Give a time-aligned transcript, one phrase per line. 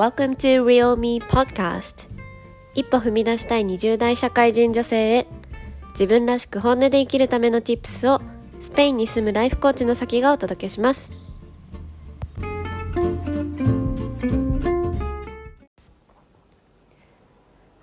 [0.00, 2.08] Welcome to Real Me Podcast.
[2.74, 5.26] 一歩踏み出したい20代社会人女性へ。
[5.90, 8.22] 自分らしく本音で生きるための Tips を
[8.62, 11.12] スペインに住むライフコーチの先がお届けします。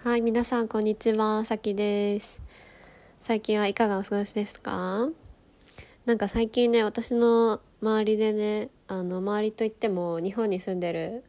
[0.04, 2.41] はい皆さんこんにちはさきです。
[3.21, 5.07] 最近はいかがお過ごしですか？
[6.07, 11.23] なんか最近ね私の周りでねあの周りといっても日本に住んでる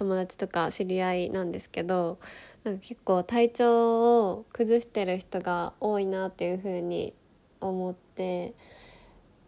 [0.00, 2.18] 友達とか知り合いなんですけど
[2.64, 7.12] なんか結構体調を崩してる人が多いなっていう風に
[7.60, 8.54] 思って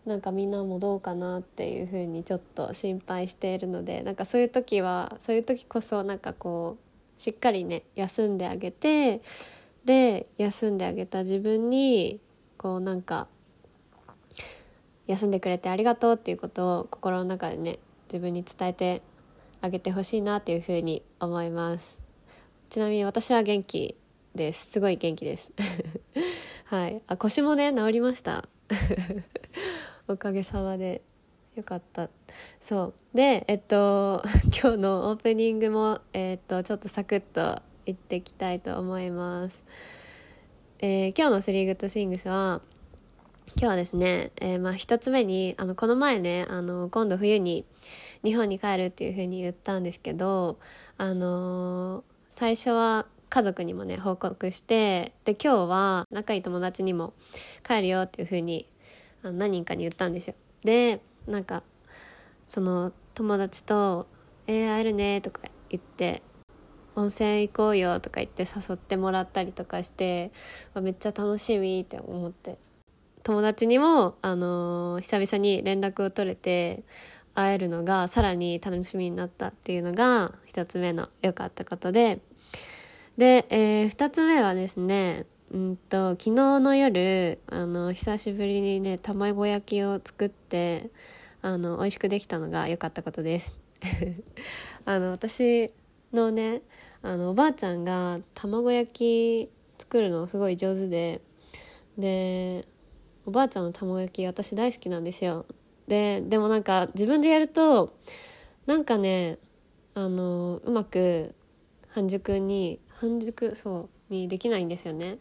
[0.04, 6.76] なんかみんなもどうかなっていう風にちょっと心配しているのでなんかそういう時はそういう時こそなんかこ
[7.18, 9.22] うしっかりね休んであげて
[9.86, 12.20] で休んであげた自分に
[12.58, 13.26] こうなんか
[15.06, 17.78] 休んでくれてありがとうっていうことを心の中でね
[18.08, 19.00] 自分に伝えて
[19.62, 21.96] あげてほしいなっていうふうに思います。
[22.68, 23.96] ちなみに私は元気
[24.34, 24.72] です。
[24.72, 25.52] すごい元気です。
[26.66, 27.00] はい。
[27.06, 28.48] あ腰もね治りました。
[30.08, 31.02] おかげさまで。
[31.54, 32.08] よかった。
[32.58, 32.94] そう。
[33.14, 34.22] でえっと
[34.60, 39.62] 今日のオープニングもえっとちょっとサクッといっていきたいと思います。
[40.80, 42.62] えー、今日のスリーグッドスイングスは
[43.56, 47.66] 今日はですね、えー、まあ一つ目にあのこの前ねあの今度冬に
[48.24, 50.58] 日本に帰るっていう風に言ったんですけど
[50.98, 57.14] あのー、最初は家族にもね報告してで今日は仲いい友達にも
[57.66, 58.68] 帰るよっていう風に
[59.22, 60.34] 何人かに言ったんですよ。
[60.64, 61.62] でなんか
[62.48, 64.06] その友達と
[64.46, 66.22] 「えー、会えるね」とか言って
[66.94, 70.30] 温泉行こうよとか言って誘ってもらったりとかして
[70.80, 72.58] めっちゃ楽しみって思って
[73.22, 76.82] 友達にも、あのー、久々に連絡を取れて
[77.34, 82.20] 会えるのがさらに楽しみになったっていうのが一つ目の良かったことで。
[83.16, 90.90] で、えー、二つ目はですねうんと昨日の夜あの久しぶりにね卵焼きを作って
[91.42, 93.56] あの美味しくできたのが良かったことです。
[94.84, 95.70] あの私
[96.12, 96.62] のね
[97.02, 101.20] あのおばあちゃんが卵焼き作るのすごい上手で。
[101.98, 102.66] で
[103.26, 105.44] おばあちゃんの卵焼き私大好きなんですよ。
[105.92, 107.94] ででもなんか自分でやると
[108.64, 109.36] なんかね
[109.92, 111.34] あのうまく
[111.88, 115.18] 半熟に半熟そうにできないんですよね。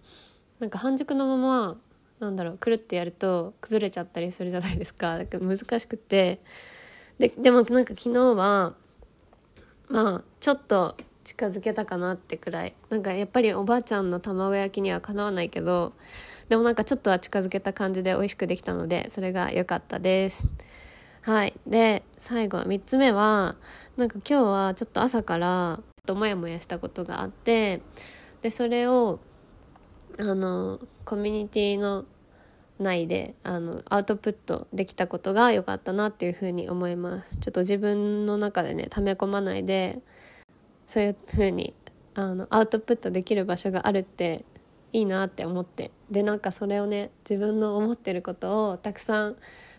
[0.59, 1.77] なんか半熟のまま
[2.21, 5.17] なんだろうくるってやると崩れちゃったりするじゃないですか。
[5.17, 6.39] だから難しくて。
[7.19, 8.73] ででもなんか昨日は
[9.89, 10.95] まあちょっと
[11.25, 12.73] 近づけたかなってくらい。
[12.89, 15.91] なんかやっぱりおばあちゃんの卵焼きにはかなわないけど
[16.51, 20.45] でもなんかちょっとは近づけた感じで美味しくできたのでそれが良かったです。
[21.21, 21.53] はい。
[21.65, 23.55] で最後3つ目は
[23.95, 27.81] なんか今日はちょっと朝からちょっとモヤモヤしたことがあって
[28.41, 29.21] でそれを
[30.19, 32.03] あのコミュニティの
[32.79, 37.37] 内であのアウトプットできたことが良かったなっていうふうに思います。
[37.37, 40.01] ちょっと自分の中でね溜め込まないで
[40.85, 41.73] そういうふうに
[42.13, 44.43] あのアウトプットできる場所があるって
[44.93, 45.91] いいなって思って。
[46.09, 49.35] でなんかそれをね自分の思ってることをたくさん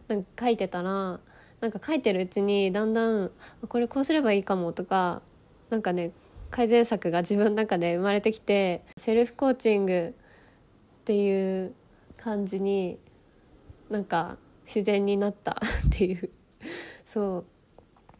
[0.09, 1.21] なんか書いてたら
[1.61, 3.31] なんか書いてるうちにだんだん
[3.69, 5.23] これこうすればいいかもとか
[5.71, 6.13] なんかね
[6.51, 10.15] 改善策が自分の中で生まれてきてセルフコーチング
[11.03, 11.75] っていう
[12.17, 12.99] 感じに
[13.91, 16.31] なんか自然になったっていう。
[17.05, 17.45] そう。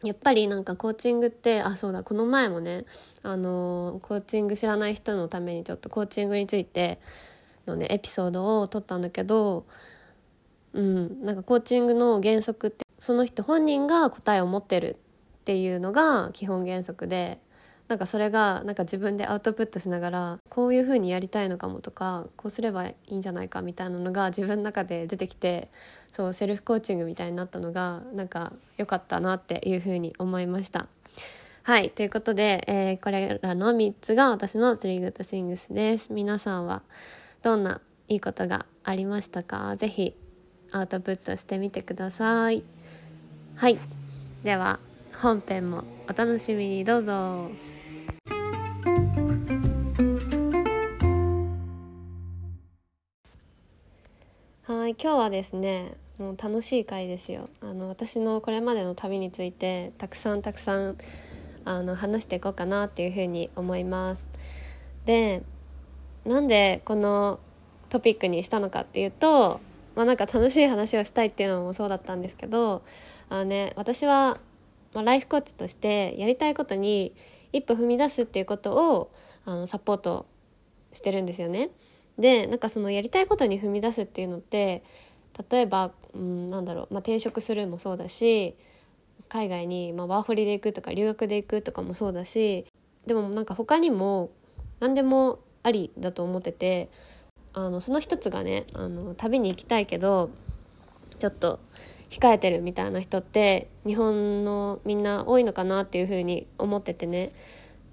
[0.03, 2.85] やっぱりなんかコーチングってあそうだこの前もね
[3.23, 6.99] あのコーチング知らない人のためにちょっとコーチングについて
[7.65, 9.65] のねエピソードを撮ったんだけど
[10.73, 14.97] うんなんかコーチングの原則ってその人本人が答えを持ってる
[15.41, 17.39] っていうのが基本原則で
[17.93, 25.69] なんかそれがなんか自分でアウトプットしながらこういう風にやりたいのかもとかこうすればいいんじゃないかみたいなのが自分の中で出てきて
[26.09, 30.87] そうセルフコーチングみたいになったのがなんか良かったなっていう風に思いました。
[31.61, 36.11] はいということで、えー、これらの3つが私の3 Good Things です。
[36.11, 36.81] 皆さんは
[37.43, 39.75] どんないいことがありましたか？
[39.75, 40.15] ぜひ
[40.71, 42.63] アウトプットしてみてください。
[43.55, 43.77] はい
[44.43, 44.79] では
[45.21, 47.72] 本編もお楽しみにどうぞ。
[54.83, 60.97] はい今日はですねもう楽しい回ですよあの私のこれまでの旅についてたくさんたくさん
[61.63, 64.27] あの話していこうかなっていうふうに思います
[65.05, 65.41] で
[66.25, 67.39] なんでこの
[67.87, 69.61] トピックにしたのかっていうと
[69.95, 72.81] まあなんか楽しい話をしたいっていうのもそうだったんですけど
[73.29, 74.37] あのね私は、
[74.93, 77.13] まあ、ライフコーチとしてやりたいことに
[77.53, 79.13] 一歩踏み出すっていうことを
[79.45, 80.25] あのサポート
[80.91, 81.69] してるんですよね。
[82.17, 84.83] でなんかそのやりたいことに踏み出すっていうのって
[85.49, 88.55] 例えば、うん、なんだろう、まあ、転職するもそうだし
[89.29, 92.67] 海外に、まあ、ワーホリで行くとか留学で行くとかもそうだし
[93.07, 94.29] でもなんか他にも
[94.79, 96.89] 何でもありだと思ってて
[97.53, 100.29] あのその一つがねあの旅に行きたいけど
[101.19, 101.59] ちょっと
[102.09, 107.31] 控えてるみたいな人って日本のみんな多いのかなっていうふうに思っててね。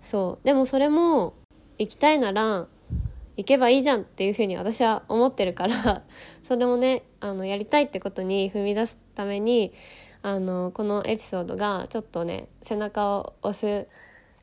[0.02, 0.46] そう。
[0.46, 1.32] でもそれも
[1.78, 2.66] 行きたいなら
[3.40, 6.02] 行けばいいじゃんっていうふうに私は思ってるから
[6.44, 9.72] それもねあのやりたいってことに踏み出すために
[10.20, 13.88] あのこのエピソードがちょっとね背中を押す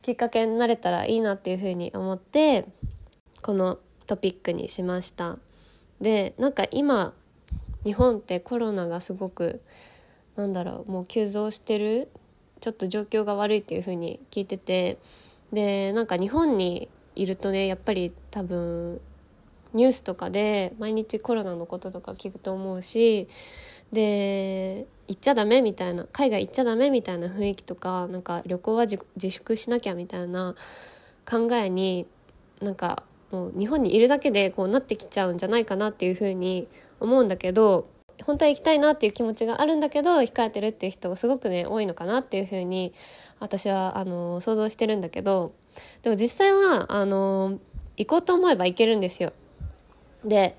[0.02, 2.66] きっかけになれたらいいなっていうふうに思って
[3.44, 3.78] この
[4.08, 5.38] トピックにしました。
[6.02, 7.14] でなんか今
[7.84, 9.62] 日本ってコロナがすごく
[10.36, 12.10] なんだろうもう急増してる
[12.62, 14.98] ちょっと状況が悪いっていう風に聞いてて
[15.54, 16.90] でなんか日本に
[17.22, 19.02] いるとねやっぱり多分
[19.74, 23.28] ニュースとかで毎日コロナのこととか聞くと思うし
[23.92, 29.00] で行っちゃダメみたいな海外行っちゃダメみたいな雰囲気とかなんか旅行は自
[29.30, 30.56] 粛しなきゃみたいな
[31.30, 32.06] 考えに
[32.62, 36.68] なんかもう日本にいるだけでこうなってきちゃうんじゃないかなっていうふうに
[37.00, 37.88] 思うんだけど
[38.24, 42.94] 本当は行きたいなっていう気持ちがあるんだけど控えてるっていう人がすごくね多いのかなっていうふうに
[43.40, 45.54] 私はあの想像してるんだけど
[46.02, 47.60] でも実際はあの
[47.98, 49.34] 行こうと思えば行けるんですよ。
[50.24, 50.58] で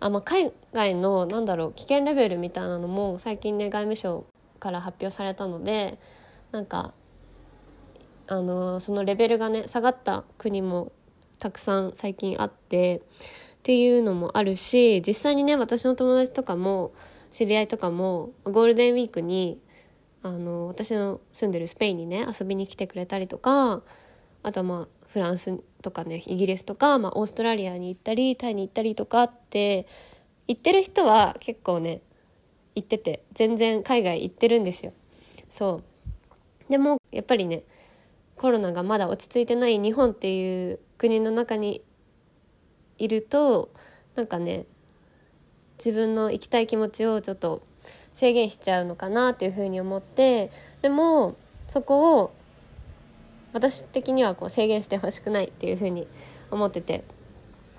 [0.00, 4.26] あ、まあ、海外のなんだろう危険レベルみたいなのも最近ね外務省
[4.60, 5.98] から発表されたので
[6.52, 6.92] なんか
[8.28, 10.92] あのそのレベルがね下がった国も
[11.38, 13.00] たくさん最近あってっ
[13.62, 16.92] ていうのもあるし実際にね私の友達とかも
[17.30, 19.60] 知り合いとかもゴールデンウィークに
[20.22, 23.82] あの私の住んでるスペインにね遊びに来てくれたりとか
[24.46, 29.88] あとまあフランスとかねイギリスとか、まあ、オーストラリアに行ったりタイに行ったりとかって
[30.46, 32.00] 行ってる人は結構ね
[32.76, 34.92] 行ってて全然海外行ってるんですよ。
[35.50, 35.82] そ
[36.68, 37.64] うでもやっぱりね
[38.36, 41.82] コロナがまだ落ち着いてない日本っていう国の中に
[42.98, 43.70] いると
[44.14, 44.66] なんかね
[45.78, 47.66] 自分の行きたい気持ちをちょっと
[48.14, 50.52] 制限しちゃうのかなっていうふうに思って
[50.82, 51.34] でも
[51.68, 52.32] そこを
[53.56, 56.06] 私的にはこう制限してほしくないっていうふうに
[56.50, 57.04] 思ってて。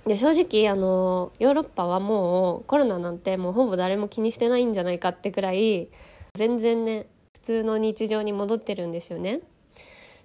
[0.07, 5.89] で正直あのヨーロッパはもうコロナなんてもうほぼ誰も気にしてないんじゃないかってくらい
[6.33, 9.41] 全然ね普通の日常に戻ってるんですよね。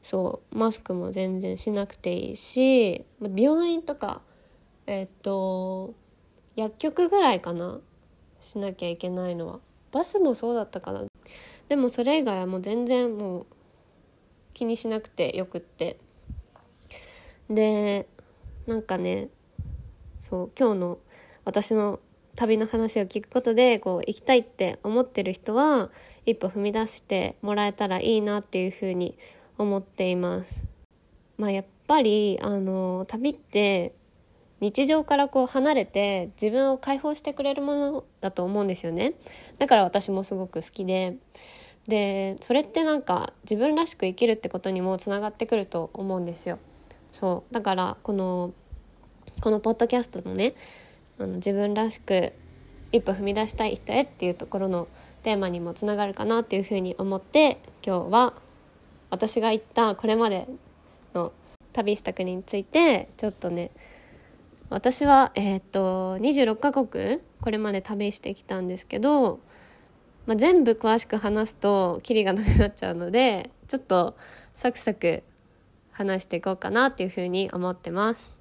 [0.01, 4.21] そうマスクも全然しなくていいし病院とか
[4.87, 5.95] えっと
[6.55, 7.81] 薬局ぐらいかな
[8.41, 9.59] しなきゃいけないのは。
[9.91, 11.05] バスもそうだったかな。
[11.69, 13.47] でもそれ以外はもう全然もう
[14.63, 15.99] 気にしなくてよくって。
[17.51, 18.07] で
[18.67, 19.29] なんかね
[20.21, 20.99] そう今日の
[21.45, 21.99] 私の
[22.37, 25.91] 旅の話を聞くことでこう行きたいって思ってる人は
[26.25, 29.19] 一歩踏み出してもらえたらいいなっていうふうに
[29.59, 30.65] 思っています。
[31.37, 33.93] まあ、やっぱりあの旅って
[34.61, 39.15] 日常からこう離れて自分を解放してくれるものだと思うんですよね。
[39.59, 41.17] だから私もすごく好きで。
[41.89, 46.59] でそれってなんか自分らしく生きるってことにもつながってくると思うんですよ。
[47.13, 47.55] そう。
[47.55, 48.53] だからこの
[49.41, 50.55] このポッドキャストのね
[51.19, 52.33] あの自分らしく
[52.93, 54.89] 一歩踏み出したい人へっていうところの
[55.23, 58.35] テーマにもつながるかなっていうふうに思って今日は
[59.11, 60.47] 私が行ったこれまで
[61.15, 61.33] の
[61.73, 63.71] 旅した国についてちょっとね
[64.69, 69.41] 私は、えー、っと26カ国これまで旅してきたんですけど、
[70.27, 74.17] まあ、全部詳しく話すとキリがなくなっちゃうのでちょっと
[74.55, 75.23] サクサク
[75.91, 78.37] 話していこうかなっていうふうに思ってます。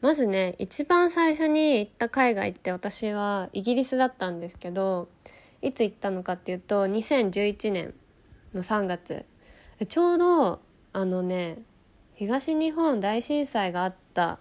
[0.00, 5.08] まずね一番最初に行った海外って私はイギリスだったんですけど
[5.60, 7.94] いつ行ったのかっていうと2011年
[8.54, 9.26] の3月
[9.88, 10.60] ちょうど
[10.92, 11.58] あのね
[12.14, 14.38] 東日本大震災があった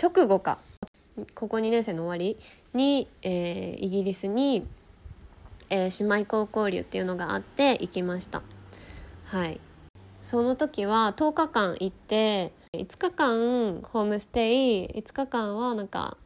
[0.00, 0.58] 直後か。
[1.34, 2.38] 高校2年生の終わり
[2.72, 4.66] に、えー、イギリスに、
[5.68, 8.42] えー、姉妹校交流っていうのがあって行きました。
[9.26, 9.60] はい。
[10.22, 16.16] その時は10日間行って5日間ホームステイ5日間はなんか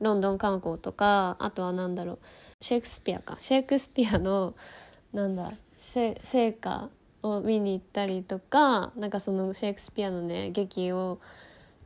[0.00, 2.18] ロンドン観光とかあとは何だろう
[2.60, 3.36] シェイクスピアか。
[3.40, 4.54] シェイクスピアの
[5.12, 6.90] なんだ成果
[7.22, 11.20] を見に行ったりとかなんかそのシェイクスピアのね劇を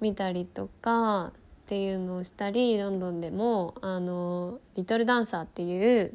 [0.01, 1.33] 見たりとか
[1.65, 6.15] っていうのをしたりロンドンでもあのリトルダンサーっていう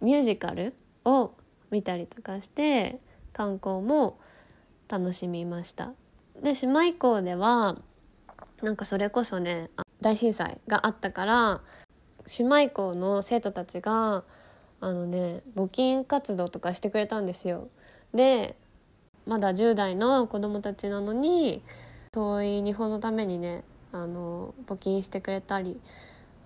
[0.00, 1.32] ミュージカルを
[1.70, 2.98] 見たりとかして
[3.32, 4.18] 観光も
[4.88, 5.92] 楽しみました
[6.42, 7.78] で姉妹校では
[8.62, 9.70] なんかそれこそね
[10.00, 11.60] 大震災があったから
[12.38, 14.24] 姉妹校の生徒たちが
[14.80, 17.68] あのね募金活動とかしてくれたんですよ。
[18.12, 18.56] で
[19.26, 21.62] まだ10代の子供たちなのに
[22.14, 25.80] 遠い日本のためにねあの募金してくれたり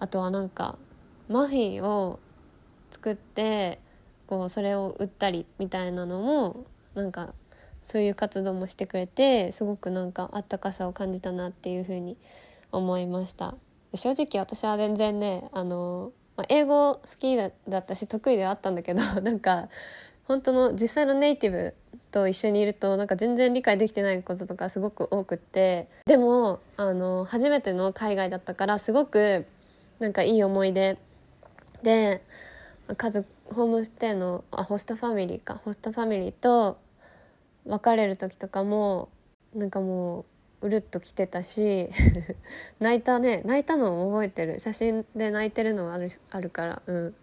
[0.00, 0.78] あとはなんか
[1.28, 2.18] マフィンを
[2.90, 3.78] 作って
[4.26, 7.34] こうそれを売ったりみたいなのもなんか
[7.82, 12.16] そういう活動もしてくれてすごくなんかあったかさを感じたなっていうふうに
[12.72, 13.54] 思いました。
[13.94, 17.48] 正直私は全然ねあの、まあ、英語好きだ
[17.78, 19.68] ったし得意ではあったんだけど なんか
[20.24, 21.74] 本当の実際のネイティブ
[22.10, 29.46] と一緒にいるとなんか全然理解できてないこととかすごく多くってでもあの初めての海外だったからすごく
[29.98, 30.98] なんかいい思い出。
[31.82, 32.22] で
[32.96, 35.60] 家族ホームステイのあホストファミリーか。
[35.64, 36.78] ホストファミリーと
[37.66, 39.08] 別れる時とかも
[39.54, 40.24] なんかも
[40.62, 41.90] ううるっと来てたし
[42.80, 43.42] 泣いたね。
[43.44, 44.58] 泣いたのを覚えてる。
[44.60, 46.82] 写真で泣いてるのはあるあるから。
[46.86, 47.14] うん。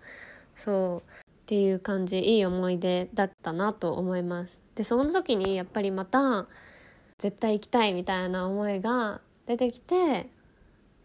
[0.56, 1.12] そう。
[1.22, 2.20] っていう感じ。
[2.20, 4.65] いい思い出だったなと思います。
[4.76, 6.48] でその時にやっぱりまた
[7.18, 10.30] 絶対行きたいみたいな思いが出てきて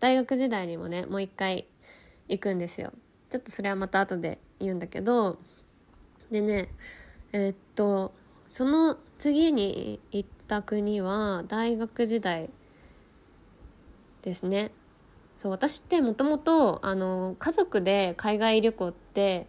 [0.01, 1.67] 大学時代にもねもう一回
[2.29, 2.93] 行くんですよ。
[3.29, 5.39] ちょっとそれはまた後で言うんだけど
[6.31, 6.69] でね
[7.33, 8.13] えー、っと
[8.51, 12.51] その次に行った国は大学時代
[14.23, 14.73] ですね。
[15.39, 16.81] そう私ってもともと
[17.39, 19.47] 家族で海外旅行って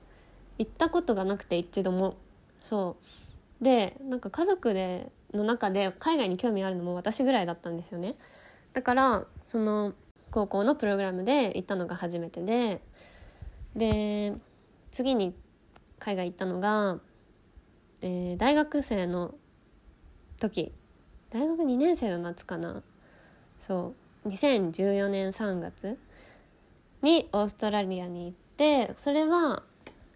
[0.57, 2.15] 行ったことがなくて一度も。
[2.61, 3.20] そう。
[3.61, 8.15] でなんか家族での中で海外に興味あるのも私ぐらいだったんですよね。
[8.73, 9.93] だからその
[10.31, 12.81] 高校のプログラムで行ったのが初めてで
[13.75, 14.33] で
[14.91, 15.33] 次に
[15.99, 16.99] 海外行ったのが、
[18.01, 19.35] えー、大学生の
[20.39, 20.71] 時。
[21.29, 22.83] 大学2年生の夏かな。
[23.59, 23.93] そ
[24.25, 24.29] う。
[24.29, 25.97] 2014年3月
[27.01, 29.63] にオーストラリアに行ってそれは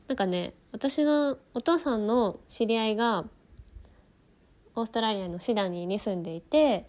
[0.07, 3.23] なんかね私のお父さんの知り合いが
[4.75, 6.85] オーストラリアのシダニーに住んでいて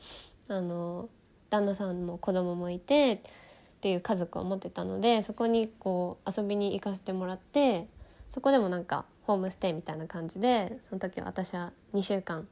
[0.48, 1.08] あの
[1.50, 7.86] 旦那さんも子供もいてっていう家族を持ってたのでそこにこう遊びに行かせてもらって
[8.28, 12.48] そこでもなんかホームステイみたいな感じでその時は私は2週間、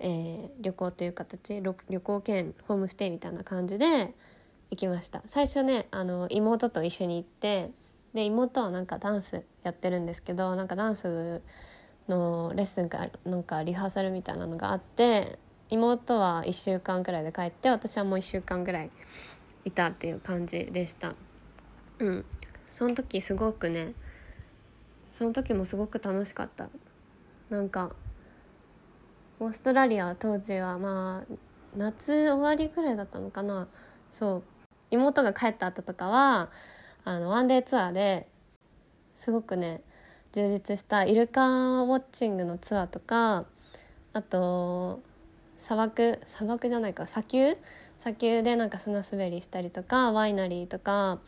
[0.00, 4.12] えー、旅行という形旅行兼ホームステイみたいな感じで
[4.72, 5.22] 行きました。
[5.28, 7.70] 最初ねあの妹と一緒に行って
[8.14, 11.42] で妹はなんかダンスやってるんですけどなんかダンス
[12.08, 15.38] のレッスンかなんかリハーサルみたいなのがあって
[15.70, 18.90] 妹は1週間くらいで帰って私はもう1週間ぐらい
[19.64, 21.14] いたっていう感じでした。
[21.98, 22.24] うん。
[22.70, 23.94] その時すごくね
[25.16, 26.68] その時もすごく楽しかった。
[27.50, 27.94] なんか
[29.40, 31.34] オーストラリア当時はまあ
[31.76, 33.68] 夏終わりぐらいだったのかな。
[34.12, 34.42] そう。
[34.90, 36.50] 妹が帰った後とかは
[37.04, 38.26] あのワンデーツアーで
[39.16, 39.82] すごくね
[40.32, 43.44] 充実したイルカウォッチングのツアーとか
[44.12, 45.02] あと
[45.58, 47.56] 砂漠砂漠じゃないか砂丘？
[47.98, 51.20] 砂丘でなんか砂滑りしたりとかワイナリーとか、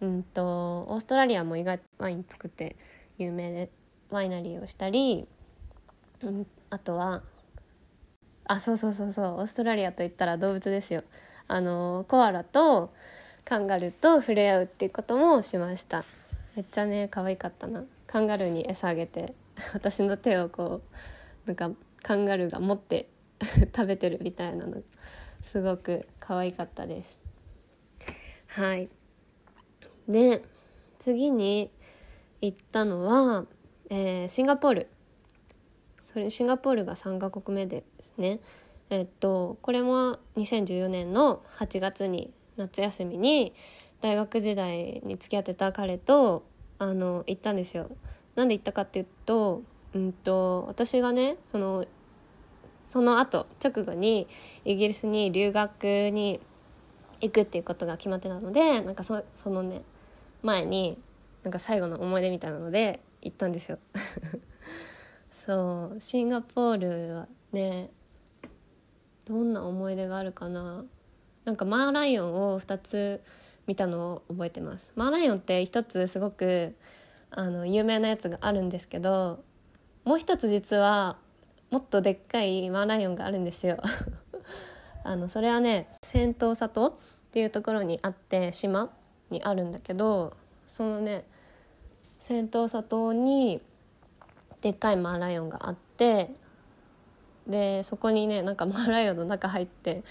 [0.00, 2.76] うんと、オーストラリアも意外とワイン作って
[3.18, 3.70] 有名で
[4.10, 5.26] ワイナリーをしたり、
[6.22, 7.22] うん、あとは
[8.46, 11.02] あそうそうそうそうオーストラリアといったら動物ですよ。
[11.46, 12.90] あのコアラと
[13.44, 16.04] カンガルーと触れ合うっていうこともしました。
[16.56, 17.84] めっちゃね可愛かったな。
[18.06, 19.34] カンガルーに餌あげて
[19.74, 20.80] 私の手をこ
[21.44, 21.70] うなんか
[22.02, 23.08] カンガルーが持って
[23.74, 24.82] 食べてるみたいなの
[25.42, 27.18] すごく可愛かったです。
[28.46, 28.88] はい。
[30.08, 30.42] で
[30.98, 31.70] 次に
[32.40, 33.46] 行ったのは、
[33.90, 34.88] えー、シンガポール。
[36.00, 38.40] それシンガポールが3カ国目ですね。
[38.88, 43.54] えっとこれも2014年の8月に夏休みに
[44.00, 46.44] 大学時代に付き合ってた彼と
[46.78, 47.90] あの行ったんですよ。
[48.34, 49.62] なんで行ったかっていうと,、
[49.94, 51.86] うんと私がねその
[52.88, 54.28] その後直後に
[54.64, 56.40] イギリスに留学に
[57.20, 59.82] 行くっていうことが決まってたのでなんかそそのね
[60.42, 60.98] 前に
[61.42, 63.78] なんか最後の思い出みたいなので行ったんですよ
[65.32, 67.90] そうシンガポールはね
[69.24, 70.84] どんな思い出があるかな
[71.44, 73.22] なんかマーライオンを2つ
[73.66, 74.92] 見たのを覚えてます。
[74.96, 76.74] マーライオンって1つすごく
[77.30, 79.42] あの有名なやつがあるんですけど
[80.04, 81.16] もう一つ実は
[81.70, 83.78] もっとでっかいマーライオンがあるんですよ。
[85.02, 86.92] あのそれはね仙洞里っ
[87.32, 88.90] ていうところにあって島
[89.30, 90.34] にあるんだけど
[90.66, 91.24] そのね
[92.18, 93.60] 仙洞里に
[94.62, 96.34] でっかいマーライオンがあって
[97.46, 100.02] でそこにねなんかマーライオンの中入って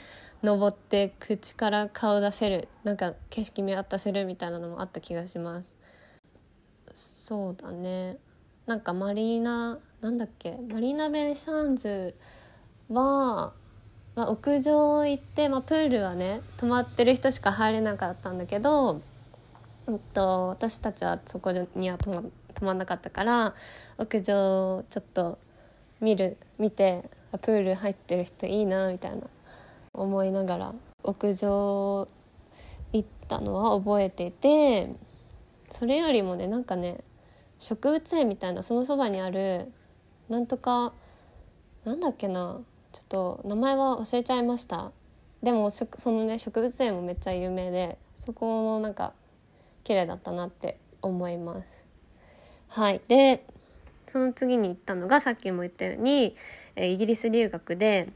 [0.43, 5.73] 登って口から顔出せるなんか景色見渡せるみたいなのもあった気がします。
[6.93, 8.17] そうだね。
[8.65, 10.57] なんかマリーナなんだっけ？
[10.69, 12.13] マリーナベイサンズ
[12.89, 13.53] は、
[14.15, 19.01] まあ、屋上行って、まあ、プールはね泊まってる人しか入れなかったんだけど、
[19.87, 22.23] うんと、私たちはそこには泊ま
[22.53, 23.55] 泊まんなかったから
[23.97, 25.39] 屋上ちょっと
[26.01, 27.09] 見る見て
[27.41, 29.23] プール入ってる人いいなみたいな。
[29.93, 30.73] 思いながら
[31.03, 32.07] 屋上
[32.91, 34.95] 行ったのは覚えてて
[35.71, 37.03] それよりもねなんかね
[37.59, 39.71] 植物園みたいなそのそばにある
[40.29, 40.93] なんとか
[41.85, 42.59] なんだっけな
[42.91, 44.91] ちょっと名前は忘れちゃいました。
[45.41, 49.13] でもそのね植物園もめっちゃ有名でそこもなんか
[49.83, 51.65] 綺麗だったなって思います。
[52.69, 53.01] はい。
[53.07, 53.45] で
[54.05, 56.35] その次に行ったのがさっきも言ったように
[56.77, 58.09] イギリス留学で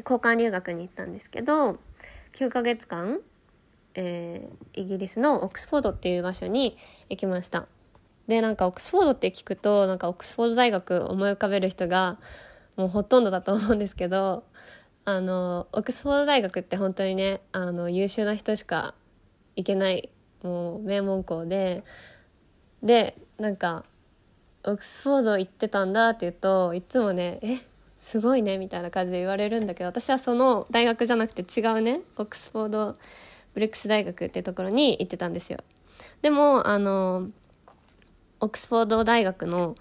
[0.00, 1.78] 交換留学に行ったんですけど
[2.32, 3.20] 9ヶ月間、
[3.94, 6.76] えー、イギリスのオックスフォードっていう場所に
[7.08, 7.66] 行きました。
[8.26, 12.18] でなんかオックスフォードって聞くとなんかオックスフォード大学思い浮かべる人が
[12.76, 14.44] もうほとんどだと思うんですけど
[15.04, 18.94] あのオックスフォード大学って本当にねあの優秀な人しか
[19.54, 20.10] 行けない
[20.42, 21.84] もう名門校で
[22.82, 23.84] でなんか
[24.64, 27.58] オックスフォード行ってたんだって言うといつもね「え
[28.06, 32.96] すごいね」みたいな感じで言われるんだけど私はその大学じゃなくて違うねオックスフォード
[33.52, 35.58] ブレックス大学っていうところに行ってたんですよ。
[36.22, 37.30] でもあの
[38.38, 39.74] オックスフォード大学の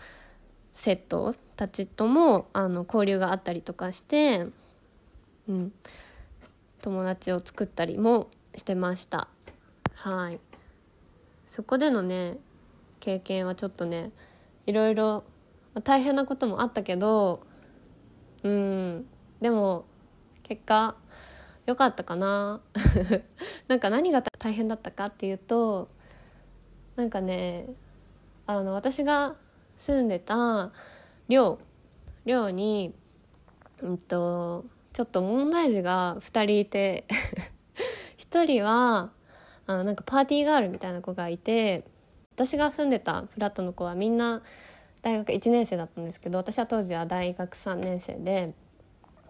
[0.73, 4.47] 生徒たちともあの交流があったりとかして、
[5.47, 5.71] うん、
[6.81, 9.27] 友達を作ったりもしてました
[9.93, 10.39] はい
[11.45, 12.37] そこでのね
[12.99, 14.11] 経験はちょっとね
[14.65, 15.23] いろいろ
[15.83, 17.44] 大変なこともあったけど
[18.45, 19.05] うん。
[19.41, 19.85] でも
[20.43, 20.95] 結果
[21.65, 22.61] 良かったかな。
[23.67, 25.87] なんか何が大変だったかっていうと
[26.95, 27.67] なんかね
[28.45, 29.35] あの私が
[29.77, 30.71] 住んでた
[31.27, 31.57] 寮
[32.25, 32.93] 寮に、
[33.81, 37.05] うんと、ちょっと問題児が2人いて
[38.17, 39.11] 1人は
[39.65, 41.83] あのなんかパーティーガールみたいな子がいて
[42.35, 44.43] 私が住んでたフラットの子はみんな
[45.05, 48.55] 大学1年生だったんですけど私は当時は大学3年生で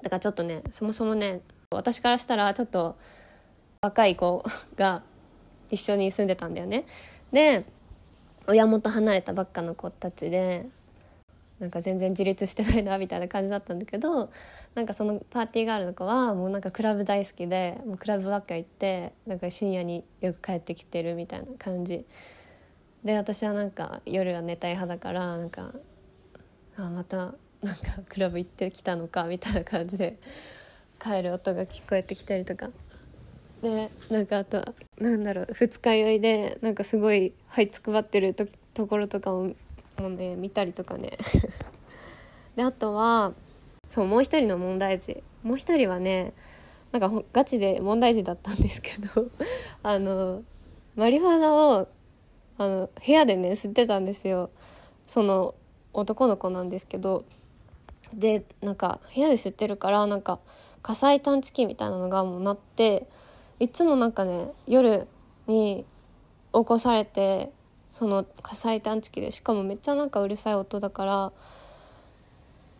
[0.02, 2.96] だからちょっとねそもそもね私からしたらちょっと
[3.82, 4.42] 若い子
[4.78, 5.04] が
[5.70, 6.86] 一緒に住んでたんだよね。
[7.34, 7.66] で
[8.48, 10.66] 親元離れたばっかの子たちで
[11.60, 14.30] なんか全然自立してないなみたいな感じだったんだけど
[14.76, 22.06] なんかそのパーティーガールの子はもうなんかクラブ大好きでもうクラブばっか行ってなんか深夜によく帰ってきてるみたいな感じ
[23.06, 25.72] で私はなんか夜は寝たい派だからなんか
[26.76, 30.18] あまたなんかクラブ行ってきたのかみたいな感じで
[31.00, 32.70] 帰る音が聞こえてきたりとか。
[33.62, 39.56] でなんかあとはなんだろう二日酔いでなんかすごいはいつくばってるとところとかも
[39.98, 41.18] もね見たりとかね。
[42.56, 43.34] であとは
[43.88, 45.24] そうもう一人の問題児。
[45.44, 46.34] もう一人はね
[46.92, 49.30] なんかガチで問題児だったんですけど
[49.84, 50.44] あの
[50.96, 51.88] マリファナを
[52.58, 54.50] あの部屋でね吸ってたんですよ。
[55.08, 55.56] その
[55.94, 57.26] 男の子なんですけど。
[58.14, 60.40] でなんか部屋で吸ってるからなんか
[60.82, 63.08] 火災探知機みたいなのがもう鳴って
[63.60, 65.08] いつもなんかね夜
[65.48, 65.86] に
[66.54, 67.52] 起こされて
[67.92, 71.32] その火災探知機でしかもめっちゃなんかうるさい音だから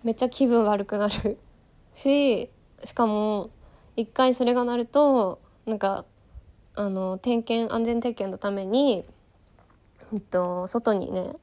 [0.04, 1.38] めっちゃ気分悪くなる。
[1.94, 2.50] し
[2.84, 3.50] しかも
[3.96, 6.06] 一回それが鳴るとなんか
[6.76, 9.06] あの点検安全点検のために、
[10.14, 11.34] えっと、外にね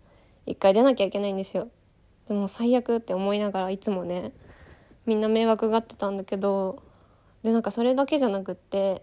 [0.47, 1.69] 一回出なきゃいけないんですよ。
[2.29, 4.33] でも最悪って思いながらいつもね
[5.07, 6.83] みんな迷惑がってたんだけど
[7.43, 9.03] でなんかそれだけじゃなくって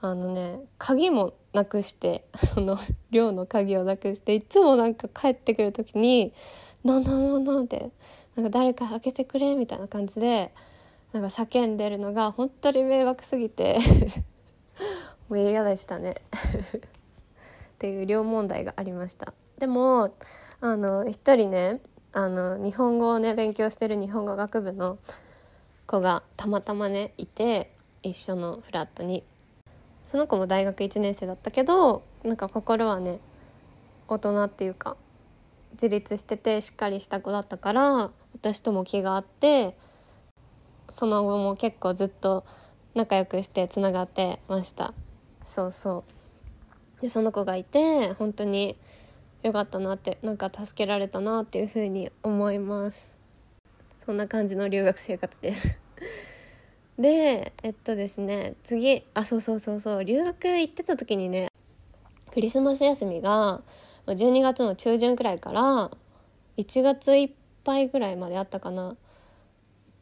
[0.00, 2.78] あのね鍵もなくしてその
[3.10, 6.32] 寮の鍵をなくしていつもなんか帰ってくる時に
[6.84, 7.90] 「なんなんなんなん」って
[8.36, 10.52] なんか誰か開けてくれみたいな感じで
[11.12, 13.78] なんか叫んでるのが本当に迷惑すぎて
[15.28, 16.22] もう嫌でしたね
[17.78, 19.32] っていう両問題がありました。
[19.58, 20.12] でも
[20.60, 21.80] あの一人ね
[22.12, 24.98] あの日本語をね勉強してる日本語学部の
[25.86, 29.22] 子がたまたまねいて一緒のフラットに。
[30.06, 33.20] その子も大学1年生だったけどなんか心はね
[34.08, 34.96] 大人っていうか
[35.72, 39.76] 自立しててしっかりした子だったから私とも気があって
[40.88, 42.46] その後も結構ずっと
[42.94, 44.94] 仲良くしてつながってました。
[45.44, 46.17] そうそう。
[47.00, 48.76] でその子がいて本当に
[49.42, 53.14] よかったなってなんか助けられたなっていうふうに思います。
[54.04, 55.78] そんな感じの留学生活です。
[56.98, 61.52] でえっとですね次あそうそうそうそう留学行ってた時にね
[62.32, 63.62] クリスマス休みが
[64.06, 65.90] 12月の中旬くらいから
[66.56, 67.30] 1月いっ
[67.62, 68.96] ぱいぐらいまであったかな。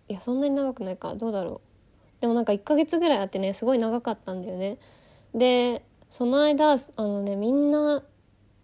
[0.09, 1.61] いやそんなに長くないかどうだろ
[2.19, 2.21] う。
[2.21, 4.79] でもなんか1ヶ月ぐらいあってねすごい長かったんだよね。
[5.35, 5.83] で
[6.17, 8.03] その間あのねみんな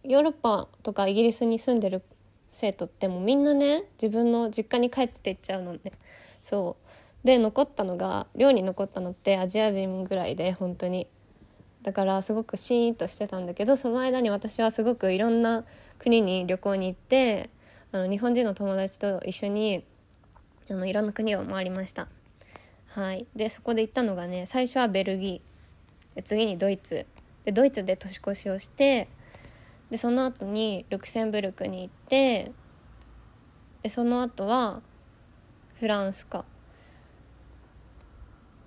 [0.04, 2.00] ヨーロッパとかイギリスに住んでる
[2.50, 5.80] 生徒ってもみんなね自分の実家に帰っていっちゃうのね。
[6.40, 6.78] そ
[7.22, 7.26] う。
[7.26, 11.06] で残ったのが寮に残ったのってアジア人ぐらいで本当に。
[11.82, 15.64] だからすごくシーンとしてたんだけどその間に私はすごくいろんな
[15.98, 17.50] 国に旅行に行って
[17.92, 19.84] あの日本人の友達と一緒に
[20.70, 22.08] あのいろんな国を回りました。
[22.86, 23.26] はい。
[23.36, 26.22] でそこで行ったのがね最初はベルギー。
[26.22, 27.04] 次にドイツ。
[27.44, 29.09] でドイツで年越しをして
[29.90, 32.52] でその後にルクセンブルクに行って
[33.83, 34.81] でその後は
[35.81, 36.44] フランスか。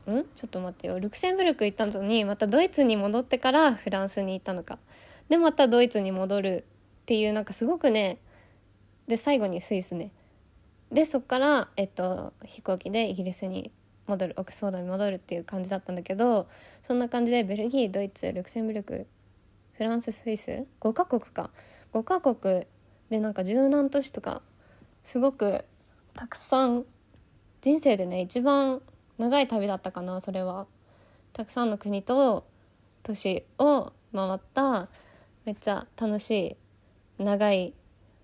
[0.08, 0.24] ん？
[0.36, 1.00] ちょっと待ってよ。
[1.00, 4.78] ルクセンブルク行ったのにまたドイツに戻ってからフランスに行ったのか。
[5.30, 6.66] でまたドイツに戻る
[7.02, 8.20] っていうなんかすごくね
[9.08, 10.12] で最後にスイスね。
[10.92, 13.72] でそっから、えっと、飛行機でイギリスに
[14.08, 16.48] 戻るオックスフォードに戻るっていう感じだったんだけど
[16.82, 19.08] そんな感じでベルギードイツルクセンブルク
[19.74, 21.50] フランススイス5カ国か。
[21.94, 22.66] 5カ国
[23.10, 24.42] でなんか柔軟都市とか
[25.04, 25.66] すごく
[26.14, 26.86] たくさん
[27.62, 28.82] 人生でね一番
[29.18, 30.68] 長い旅だったかなそれは。
[31.34, 32.46] たくさんの国と
[33.04, 34.88] 都市を回った
[35.44, 36.58] めっちゃ楽し
[37.20, 37.74] い長い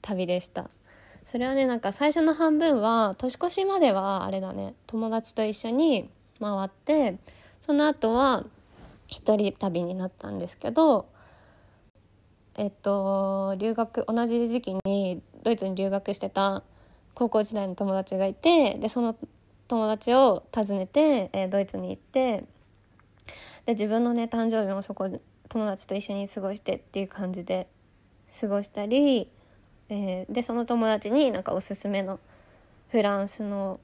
[0.02, 0.70] 旅でした。
[1.24, 4.74] それはねなんか最初の半分は年越しまではあれだね。
[4.88, 7.18] 友達と一緒に回って
[7.62, 8.46] その後は
[9.08, 11.08] 一人旅になったんですけど
[12.56, 16.64] えっと留学同じ時期にドイツに留学してた
[17.14, 19.16] 高校時代の友達がいてでその
[19.68, 22.44] 友達を訪ねて、えー、ドイツに行って
[23.66, 25.10] で自分のね誕生日もそこ
[25.50, 27.68] 友達と一緒に過ごしてっていう感じで
[28.40, 29.30] 過ごしたり、
[29.94, 32.18] えー、でその友達になんかおすすめの
[32.90, 33.82] フランスの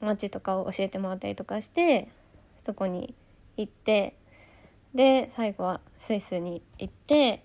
[0.00, 2.08] 街とかを教えてもらったりとかして
[2.56, 3.14] そこに
[3.58, 4.16] 行って
[4.94, 7.44] で最後はスイスに行って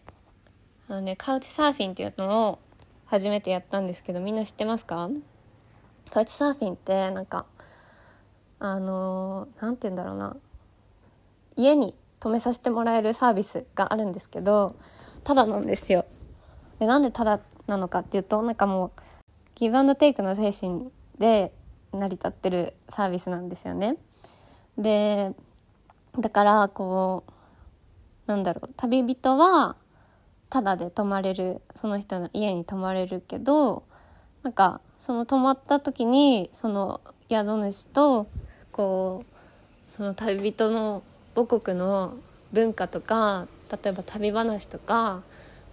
[0.87, 2.59] あのねカウチサーフィンっていうのを
[3.05, 5.09] 初めてやったんですけどみんな知ってますか？
[6.09, 7.45] カウチサーフィンってなんか
[8.59, 10.37] あの何て言うんだろうな
[11.57, 14.75] 家に泊めさせてもらえるサービスがあるんですけど
[15.25, 16.05] ただなんですよ。
[16.79, 18.91] でなんでただなのかっていうとなんかもう
[19.55, 21.51] ギブアンドテイクの精神で
[21.93, 23.97] 成り立ってるサービスなんですよね。
[24.77, 25.31] で
[26.19, 27.31] だからこう
[28.27, 29.75] なんだろう旅人は
[30.49, 33.83] タダで泊まれるその人の家に泊まれるけど
[34.43, 38.27] なんかその泊まった時にその宿主と
[38.71, 41.03] こうその旅人の
[41.35, 42.17] 母国の
[42.51, 45.23] 文化とか例えば旅話とか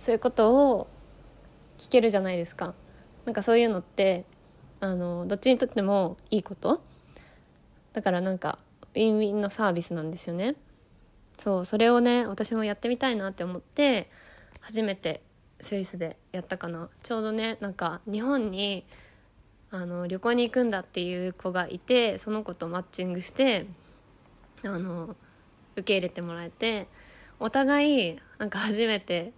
[0.00, 0.88] そういうことを
[1.82, 2.74] 聞けるじゃないですか。
[3.24, 4.24] なんかそういうのって
[4.78, 6.80] あのどっちにとってもいいこと
[7.92, 8.60] だからなんか
[8.94, 10.54] ウィンウィンのサービスなんですよね。
[11.38, 14.08] そうそれをね私もやってみたいなって思って
[14.60, 15.22] 初めて
[15.60, 18.86] スイスでやったかなちょうどねなんか日本に
[19.72, 23.66] あの旅行に行くんだっていう子がいてその子とマッチングして
[24.62, 25.16] あの
[25.74, 26.86] 受け入れてもらえて
[27.40, 29.32] お互いなんか初めて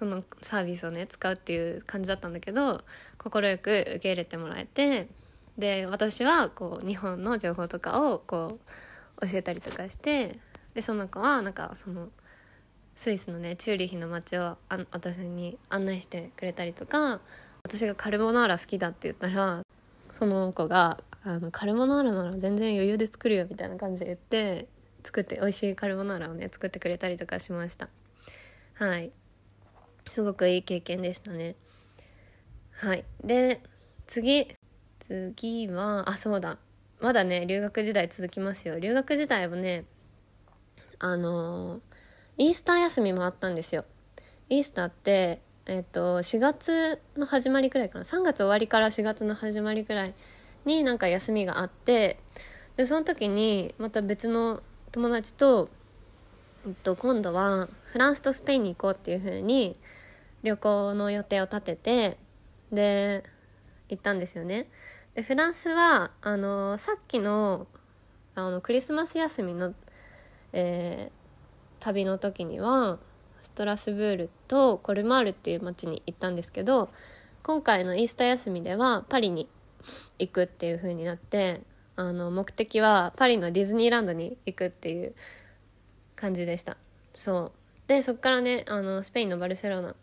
[0.00, 2.80] そのサービスをね使うっていう感じだったんだけど
[3.18, 5.08] 快く受け入れてもらえて
[5.58, 8.58] で私はこう日本の情報とかをこ
[9.18, 10.38] う教えたりとかして
[10.72, 12.08] でその子はなんかその
[12.96, 17.20] スイスのねチューリヒの街をあ私に案内してくれたりとか
[17.62, 19.60] 私がカルボナーラ好きだって言ったら
[20.10, 24.66] その子があのカルボナーラなら全然余裕で作るよみたいな感じで言って
[25.04, 27.90] 作って美味しいカルボナーラをね作ってくれたりとかしました。
[28.74, 29.10] はい。
[30.10, 31.54] すごくいい経験でしたね。
[32.72, 33.04] はい。
[33.22, 33.62] で
[34.08, 34.48] 次。
[34.98, 36.58] 次はあそうだ。
[36.98, 38.80] まだね留学時代続きますよ。
[38.80, 39.84] 留学時代はね
[40.98, 41.80] あのー、
[42.38, 43.84] イースター休みもあったんですよ。
[44.48, 48.04] イースターってえっ、と4月の始まりくらいかな。
[48.04, 50.14] 3月終わりから4月の始まりくらい
[50.64, 52.18] になんか休みがあって
[52.76, 55.68] でその時にまた別の友達と、
[56.66, 59.78] えっと、今度はフランスとスペインに行こうっていう風に
[60.42, 62.16] 旅行の予定を立てて
[62.72, 63.24] で
[63.88, 64.68] 行ったんですよね。
[65.14, 67.66] でフランスはあのさっきの
[68.34, 69.74] あのクリスマス休みの、
[70.52, 72.98] えー、旅の時には
[73.42, 76.90] ストラスブールとコルマールっていう町に行ったんですけど
[77.42, 79.48] 今回のイースター休みではパリに
[80.18, 81.62] 行くっていう風になって
[81.96, 85.14] あの目的はパリのディズニーランドに行くっていう
[86.16, 86.76] 感じでした
[87.14, 87.52] そ
[87.86, 89.94] うでそっからねあのスペインのバルセロナ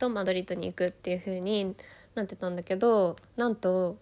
[0.00, 1.76] とマドリードに行くっていう風に
[2.14, 3.98] なってたんだけどなんと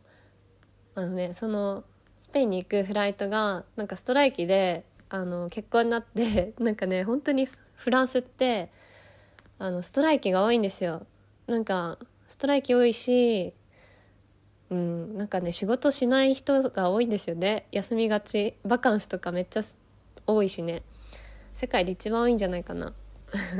[0.94, 1.84] あのねその
[2.20, 8.70] スペインに行くフライトがなんかストライキであの結婚になって なんかね本当にフランスって
[9.58, 11.06] あのストライキが多いんですよ。
[11.46, 13.54] なんかストライキ多いし
[14.70, 17.66] うんなんかね仕事しない人が多いんですよね。
[17.72, 18.54] 休みがち。
[18.64, 19.62] バカンスとかめっちゃ
[20.26, 20.82] 多いしね。
[21.54, 22.92] 世界で一番多いんじゃないかな。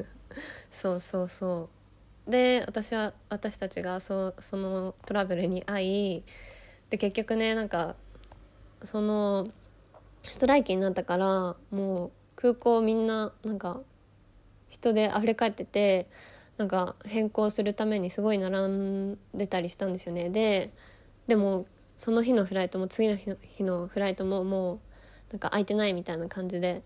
[0.71, 1.78] そうそうそう。
[2.29, 6.23] で私は私たちがそそのトラブルに遭い
[6.91, 7.97] で結局ねなんか
[8.85, 9.49] その
[10.25, 13.81] ストライキになったからもう空港みんななんか
[14.69, 16.07] 人で溢れ返ってて
[16.59, 20.29] なんか変更するためにすごい並んでたりしたんですよね。
[20.29, 20.71] で
[21.27, 24.79] でもその日のフライトも次の日の日のフライトももう
[25.33, 26.83] なんか空いてないみたいな感じで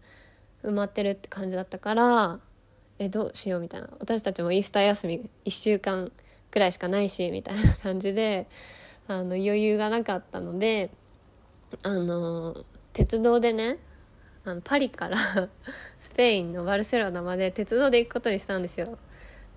[0.62, 2.40] 埋まってるって感じだったから
[2.98, 3.88] えどうしようみたいな。
[3.98, 6.12] 私たちもイースター休み1週間
[6.50, 8.46] くらいしかないしみたいな感じで
[9.08, 10.90] あの余裕がなかったので
[11.82, 13.78] あの鉄道でね
[14.44, 15.16] あのパリから
[15.98, 18.98] スペインのバルセロナまで鉄道で行くことにしたんですよ。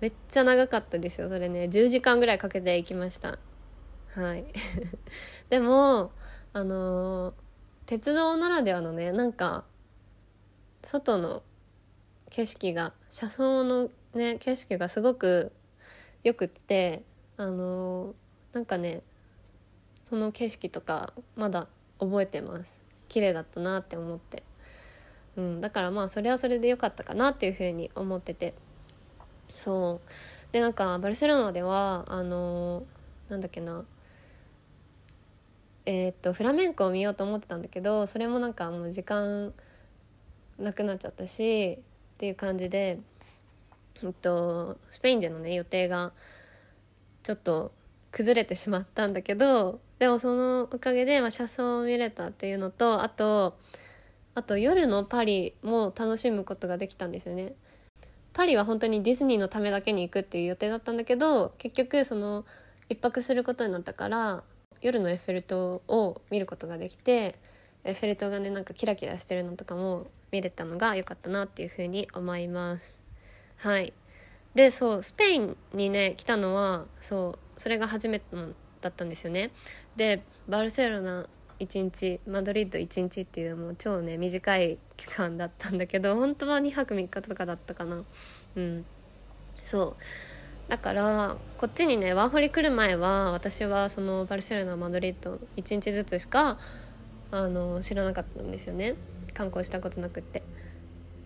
[0.00, 1.64] めっちゃ長かったですよそれね。
[1.64, 3.38] 10時間ぐらいかけて行きました。
[4.14, 4.44] はい。
[5.50, 6.12] でも
[6.52, 7.34] あの
[7.86, 9.64] 鉄道ならではのねなんか
[10.82, 11.42] 外の
[12.30, 15.52] 景色が車窓のね景色がすごく
[16.24, 17.02] よくって
[17.36, 18.14] あの
[18.52, 19.02] なんかね
[20.04, 22.72] その景色とかまだ覚えてます。
[23.08, 24.42] 綺麗だったなって思って、
[25.36, 28.54] うん、だからまあそれはそれで良かったかなっていうふうに思ってて。
[29.52, 30.52] そう。
[30.52, 32.84] でなんかバルセロナではあの
[33.28, 33.84] なんだっけな。
[35.86, 39.54] えー、っとフラメンコを見ようと思ってたんだけどそれもなんかもう時間
[40.58, 41.78] なくなっちゃったし
[42.16, 42.98] っていう感じで、
[44.02, 46.12] えっと、スペインでのね予定が
[47.22, 47.72] ちょっと
[48.10, 53.58] 崩れてしまったんだけどでもそのおかげで、まあ、車窓を見れたっていうのとあと
[54.34, 57.54] あと夜のパリも楽しむことができたんですよね。
[58.32, 62.44] パリは本当にディズニーのためだけに行くっていう予定だったんだけど結局その
[62.90, 64.44] 一泊することになったから
[64.82, 67.38] 夜のエッフェル塔を見ることができて
[67.94, 72.94] フェル塔がねなんかキラキラしてるのとかも見れたのが良かったなっていうふうに思います。
[73.58, 73.92] はい
[74.54, 78.24] でそうスペインにね来たのはそうそれが初めて
[78.80, 79.50] だったんですよね。
[79.96, 81.26] でバルセロナ
[81.60, 88.02] 1日マドリッド1日っていうもう超ね短い期間だったんだけど本当は2泊3日とかだったかな
[88.56, 88.84] うん
[89.62, 89.96] そ
[90.68, 96.58] うだからこっちにねワーホリ来る前は私はそのバルセロナマドリッド1日ずつしか
[97.30, 98.94] あの知らなかったんですよね。
[99.34, 100.42] 観光したことなくって。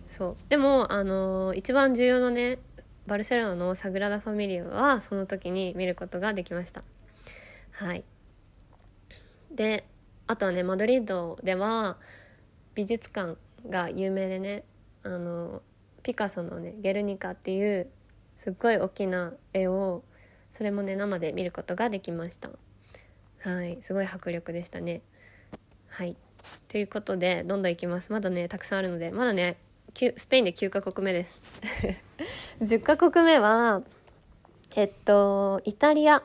[0.07, 0.37] そう。
[0.49, 2.59] でもあの一番重要なね
[3.07, 6.83] バルセロナのサグラダ・ファミリアはその時に見ることができました。
[7.71, 8.03] はい。
[9.51, 9.85] で
[10.27, 11.97] あとはねマドリードでは
[12.73, 13.37] 美術館
[13.69, 14.63] が有名でね
[15.03, 15.61] あの
[16.03, 17.87] ピカソのね「ゲルニカ」っていう
[18.35, 20.03] すっごい大きな絵を
[20.51, 22.49] それもね生で見ることができました。
[23.39, 23.77] はい。
[23.81, 25.01] すごい迫力でしたね。
[25.91, 26.15] はい。
[26.69, 28.13] ということでどんどんいきます。
[28.13, 29.57] まだねたくさんあるのでまだね
[29.93, 31.41] スペインで9カ国目です。
[32.63, 33.81] 10カ国目は
[34.77, 36.23] えっとイタリア。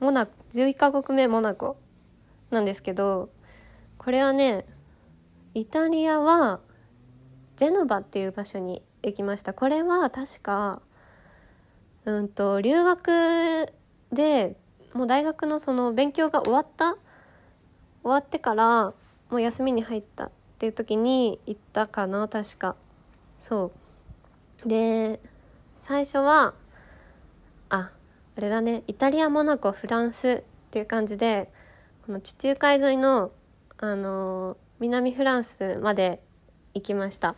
[0.00, 1.76] モナ11カ国目モナコ。
[2.50, 3.28] なんですけど
[3.98, 4.64] これはね
[5.52, 6.60] イタリアは
[7.56, 9.52] ジェノバっていう場所に行きました。
[9.52, 10.80] これは確か
[12.06, 13.70] うんと留学
[14.10, 14.56] で
[14.94, 16.96] もう大学のその勉強が終わった
[18.04, 18.92] 終わってから
[19.30, 22.76] もう休みに入ったっていう時に行ったかな確か。
[23.40, 23.72] そ
[24.64, 24.68] う。
[24.68, 25.18] で
[25.76, 26.54] 最初は
[27.68, 27.90] あ
[28.36, 31.50] あれだねイタリアモナコフランスっていう感じで
[32.06, 33.32] この地中海沿いの、
[33.78, 36.20] あの南フランスまで
[36.74, 37.34] 行きました。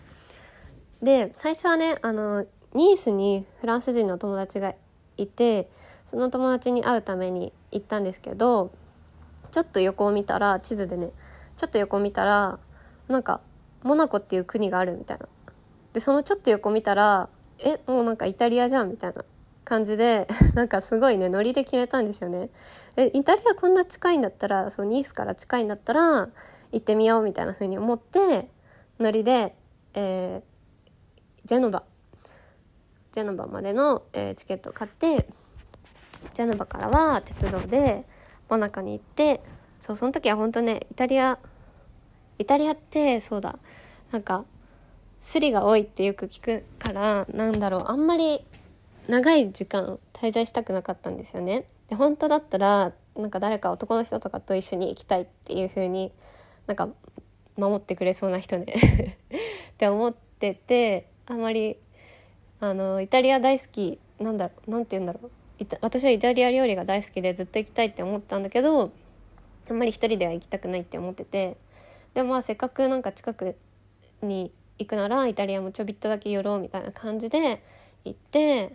[1.01, 4.75] で最初はねあのニースにフランス人の友達が
[5.17, 5.71] いて
[6.07, 8.73] その友達に会うために行ったんですけど
[9.57, 11.13] ちょっと横を見たら地図でね
[11.57, 12.59] ちょっと横を見たら
[13.09, 13.41] なんか
[13.83, 15.27] モナコっていう国があるみたいな。
[15.95, 19.25] でそのちょっと横見たらえもうなんかイタリアじゃんみたいな。
[19.65, 22.51] 感じで なんかすごいねノリで決めたんですよね。
[22.97, 26.29] えイタリアこんな近いんだったらそうニースから近いんだったら
[26.71, 28.51] 行ってみようみたいな風に思って
[29.01, 29.57] ノリで、
[29.95, 31.83] えー、ジェノバ。
[33.11, 35.27] ジェノバまでの、えー、チケットを買って
[36.35, 38.05] ジェノバからは鉄道で
[38.49, 39.41] モナコに行って
[39.81, 41.39] そうその時は本当ねイタリア
[42.39, 43.59] イタリアってそうだ
[44.13, 44.45] なんか
[45.21, 48.45] スリが多いってよく聞くからなんだろうあんまり
[49.09, 51.65] 長い時間滞在したくなかったんですよね。
[51.89, 56.13] で本当だったらなんか誰か男の人とかと一緒に行きたいっていう風に
[56.67, 56.89] なんか
[57.57, 58.75] 守ってくれそうな人ね
[59.73, 61.77] って思っててあんまり
[62.61, 65.31] あのイタリア大好きなんだろうなんて言うんだろう
[65.81, 68.93] 私はイタリア料理が大好きでずっと行きたいって思ったんだけど
[69.71, 71.57] あんまり一人では行きたくないって思ってて
[72.15, 73.57] でもまあせっかくなんか近く
[74.23, 77.63] に行くならイタリアもちょびっとだけ寄ろうみたいな感じで
[78.05, 78.75] 行って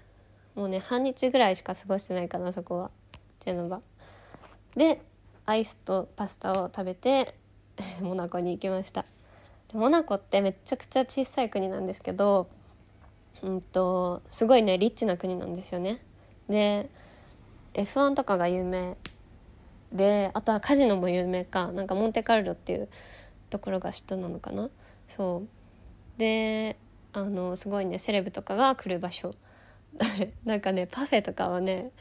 [0.56, 2.91] もうね半日ぐらいしか過ごしてないかなそこは。
[3.39, 3.82] ジェノバ。
[4.76, 5.02] で
[5.46, 7.36] アイスとパスタを食べて
[8.02, 9.06] モナコに行きました。
[9.74, 12.48] モナコってめちゃくちゃ小さい国なんですけど
[13.41, 16.00] うんとすごいねリッチな国なんですよね。
[16.52, 16.90] で
[17.74, 18.98] F1 とかが有名
[19.92, 22.88] であとはカジノも有名かなんかモンテカルロっていう
[23.50, 24.70] ところが首都なのかな。
[25.08, 26.20] そう。
[26.20, 26.78] で
[27.14, 29.34] あのすごいねセレブとかが来る場所。
[30.46, 31.92] なんかねパフェとかはね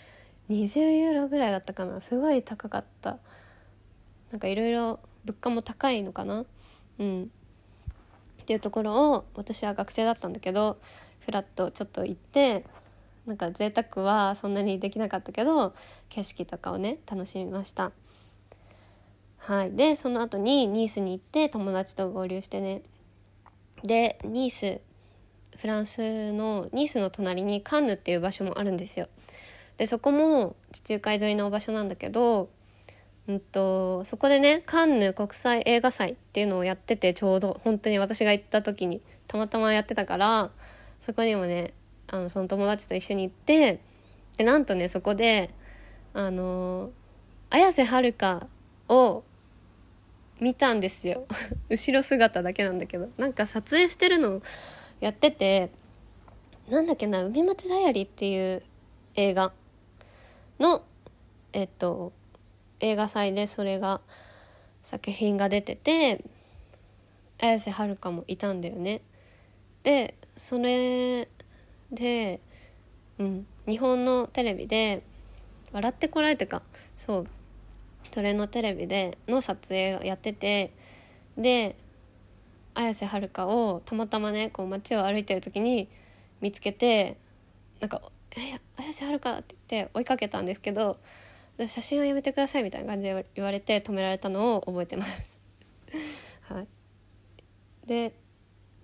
[0.48, 2.00] 20ユーロぐらいだったかな。
[2.00, 3.18] すごい高かった。
[4.30, 6.44] なんかいろいろ物価も高いのかな。
[6.98, 7.30] うん。
[8.42, 10.78] っていうところを私は学生だったんだけど
[11.20, 12.64] フラッとちょっと行って
[13.30, 15.72] なんか贅沢はそんなにできなかったけど
[16.08, 17.92] 景色とかをね楽しみました。
[19.38, 19.70] はい。
[19.70, 22.82] でその後にニースに行って友達と合流してね。
[23.84, 24.80] でニース
[25.58, 29.06] フランスのニースの隣にカンヌっていう場所もあるんですよ。
[29.78, 32.50] でそこも地中海沿いの場所なんだけど、
[33.28, 37.60] うんと、そこでねカンヌ国際映画祭っていうのをやっててちょうど。
[37.62, 40.50] 本当に私が行った時にたまたまやってたから
[41.00, 41.74] そこにもね
[42.12, 43.80] あのその友達と一緒に行って
[44.36, 45.50] でなんとねそこで
[46.12, 46.90] あの
[47.50, 48.48] 綾瀬はるか
[48.88, 49.22] を
[50.40, 51.26] 見たんですよ
[51.70, 54.42] 後ろ姿だけなんだけどなんか撮影してるのを
[55.00, 55.70] やってて
[56.68, 58.62] なんだっけな「海町ダイアリー」っていう
[59.14, 59.52] 映画
[60.58, 60.82] の
[61.52, 62.12] えっと
[62.80, 64.00] 映画祭でそれが
[64.82, 66.24] 作品が出てて
[67.38, 69.00] 綾瀬はるかもいたんだよね。
[69.82, 71.28] でそれ
[71.92, 72.40] で、
[73.18, 75.02] うん、日本のテレビで
[75.72, 76.62] 「笑ってこられてか」
[76.96, 77.26] そう
[78.12, 80.72] それのテレビでの撮影をやってて
[81.36, 81.76] で
[82.74, 85.88] 綾瀬はるかをたまたまねこう街を歩いてる時に
[86.40, 87.16] 見つけて
[87.80, 88.02] なんか
[88.36, 90.98] え綾瀬はるかって言って追いかけたんですけど
[91.68, 95.38] 写真はやめてくださいみたいな感じで言われて止められたのを覚えてます。
[96.48, 96.66] はい。
[97.86, 98.12] で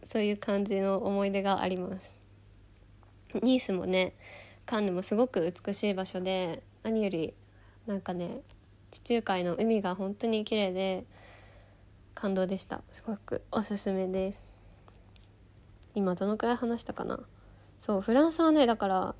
[0.05, 2.16] そういう感じの思い出があります。
[3.43, 4.13] ニースもね
[4.65, 7.35] カンヌもすごく美しい場所で何より
[7.87, 8.41] なんかね
[8.91, 11.05] 地中海の海が本当に綺麗で
[12.15, 12.83] 感動でした。
[12.93, 14.45] すごくおすすめです。
[15.95, 17.21] 今どのくらい話したかな？
[17.79, 19.15] そうフランスはねだから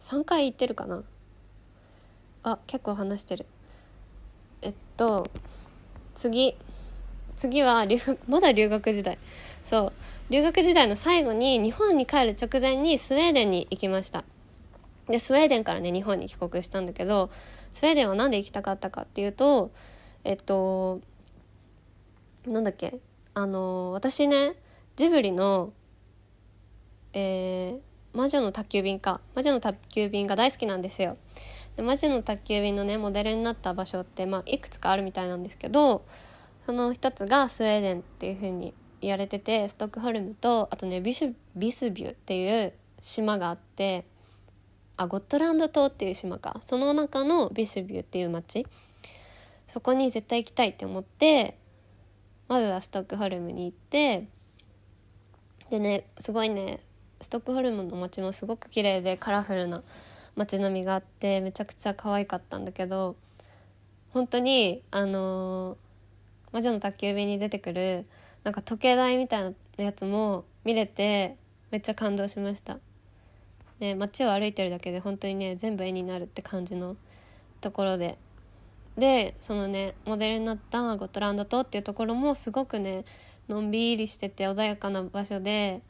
[0.00, 1.02] 3回行ってるかな。
[2.44, 3.46] あ結構話してる。
[4.62, 5.28] えっと
[6.14, 6.56] 次。
[7.34, 7.86] 次は
[8.28, 9.18] まだ留学時代。
[9.64, 9.92] そう。
[10.32, 14.24] 留学時代の最後に日本に帰る直前にスウェーデンに行きました。
[15.06, 17.30] でスウェーデンからね日本に帰国したんだけど
[17.74, 19.72] スウェーデンは何で行きたかったかっていうと
[20.24, 21.02] えっと
[22.46, 23.00] なんだっけ
[23.34, 24.54] あの私ね
[24.96, 25.74] ジブリの
[27.12, 31.18] えー魔女の宅急便か魔女の宅急便が大好きなんですよ。
[31.76, 36.06] で魔女の宅急便のねモデルになった場所って、まあ、いくつかあるみたいなんですけど
[36.64, 44.06] その一つがスウェーデンっていう風に言われててストックホルムとあとねビシビスビューっていう島があって
[44.96, 46.60] あゴットランド島っていう島か。
[46.64, 48.66] その中のビスビューっていう町。
[49.68, 51.56] そこに絶対行きたいって思って
[52.46, 54.28] まずはストックホルムに行って
[55.70, 56.80] でねすごいね
[57.22, 59.82] ストックホルムの街もすごく綺麗でカラフルな
[60.36, 63.16] 街並みがあってめちゃくちゃ可愛かったんだけど
[64.10, 65.76] 本当にあのー、
[66.52, 68.04] 魔女の宅急便に出てくる
[68.44, 69.52] なんか時計台みたいな
[69.84, 71.36] やつも見れて
[71.70, 72.78] めっちゃ感動しました。
[73.80, 76.96] ね、街を歩いてるだけで本当にね全部絵になるって感じの
[77.60, 78.18] ところで。
[78.96, 83.06] でそのねモデルになったゴトランド島っていうところもすごくね
[83.48, 85.80] のんびりしてて穏やかな場所で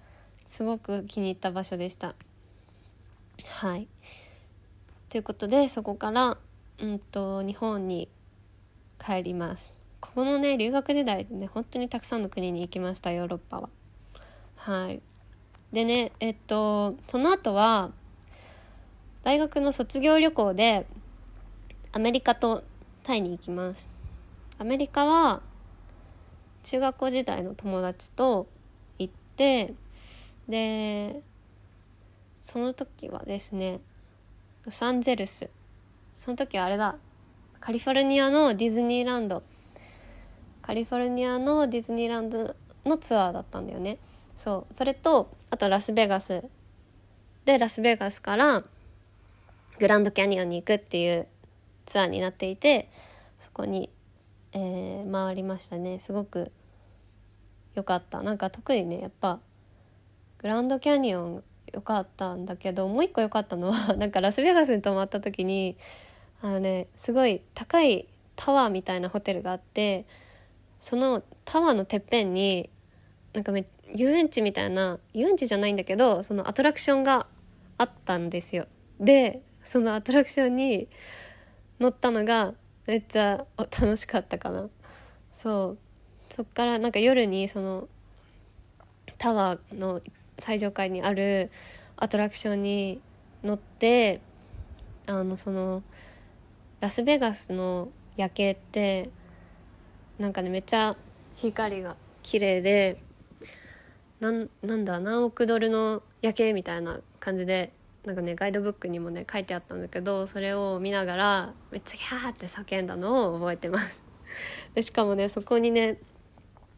[0.47, 2.15] すごく気に入った場所でした。
[3.45, 3.89] はい。
[5.09, 6.39] ということでそこから
[6.79, 8.09] うんと日本に
[9.05, 9.82] 帰ります。
[10.03, 13.69] ここのね留学時代でね本当にたくさんの国に行きましたヨーロッパは。
[14.57, 15.01] はい。
[15.73, 17.93] でねえっとその後は
[19.23, 20.87] 大学の卒業旅行で
[21.93, 22.65] アメリカと
[23.05, 23.89] タイに行きます。
[24.59, 25.41] アメリカは
[26.65, 28.49] 中学校時代の友達と
[28.99, 29.73] 行って
[30.49, 31.23] で
[32.43, 33.81] その時はですね
[34.65, 35.49] ロサンゼルス。
[36.15, 36.97] その時はあれだ
[37.61, 39.45] カリフォルニアのディズニーランド。
[40.63, 42.55] カリフォルニアのディズニーランド
[42.85, 43.99] のツアーだったんだよね。
[44.37, 44.75] そう。
[44.75, 46.43] それとあとラスベガス。
[47.45, 48.65] でラスベガスから
[49.79, 51.27] グランドキャニオンに行くっていう
[51.87, 52.89] ツアーになっていて
[53.41, 53.91] そこに、
[54.53, 55.99] えー、回りましたね。
[56.01, 56.53] すごく
[57.75, 58.23] 良かった。
[58.23, 59.41] なんか特にねやっぱ
[60.39, 65.77] グランドキャニオン良かったんだけどもう一個良かったのは なんかラスベガスに泊まった時に
[66.43, 68.07] あのねすごい高い
[68.37, 70.05] タワーみたいなホテルがあって
[70.83, 72.69] そのタワーのてっぺんに
[73.33, 73.65] なんかめ
[73.95, 77.27] 遊園地みたいな遊園地じゃないんだけどそのアトラクションが
[77.79, 78.67] あったんですよ。
[79.01, 80.89] でそのアトラクションに
[81.79, 82.53] 乗ったのが
[82.87, 84.69] めっちゃ楽しかったかな。
[85.41, 85.79] そう
[86.35, 87.89] そっからなんか夜にその
[89.19, 90.03] タワーの
[90.39, 91.51] 最上階にある
[91.97, 93.01] アトラクションに
[93.45, 94.21] 乗って
[95.07, 95.85] あのその
[96.81, 99.11] ラスベガスの夜景って
[100.23, 100.97] なんかねめっちゃ
[101.35, 103.03] 光が綺麗で
[104.21, 107.73] なんなんだ何億ドルの夜景みたいな感じで
[108.05, 114.01] なんかねガイドブックにもね書いてあったんだけどそれを見ながらめっちゃキャーって叫んだのを覚えてます。
[114.77, 115.99] でしかもねそこにね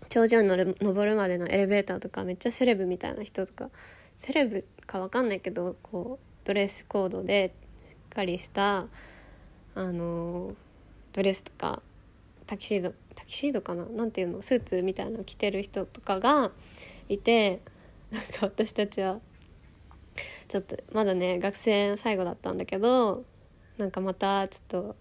[0.09, 3.69] 頂上に乗る登るまでのエレベーターとかめっちゃセレブみたいな人とか
[4.17, 7.55] セレブか分かんないけどこうドレスコードで
[7.87, 8.87] しっかりした
[9.75, 10.55] あの
[11.13, 11.83] ドレスとか
[12.47, 13.85] タキシードタキシードかな？
[13.87, 14.43] なんていうの？
[14.43, 16.51] スーツみたいなの着てる人とかが
[17.09, 17.61] いて
[18.11, 19.21] なんか私たちは
[20.49, 23.25] ちょっとまだね学生最後だったんだけど
[23.79, 24.97] なんかまたちょっと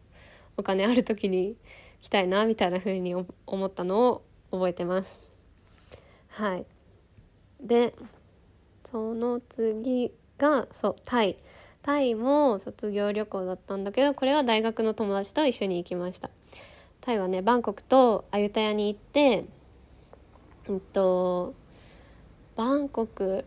[0.57, 1.55] お金ある時に
[2.01, 3.15] 来たいなみたいな風に
[3.45, 5.19] 思ったのを覚えてます。
[6.29, 6.65] はい。
[7.61, 7.93] で
[8.83, 11.37] その次がそうタイ。
[11.81, 16.29] タイも卒業旅行だったんだけどこれは大学の友達と一緒に行きました。
[17.05, 19.45] タイはねバンコクとアユタヤに行って
[20.69, 21.53] うんと
[22.55, 23.43] バンコク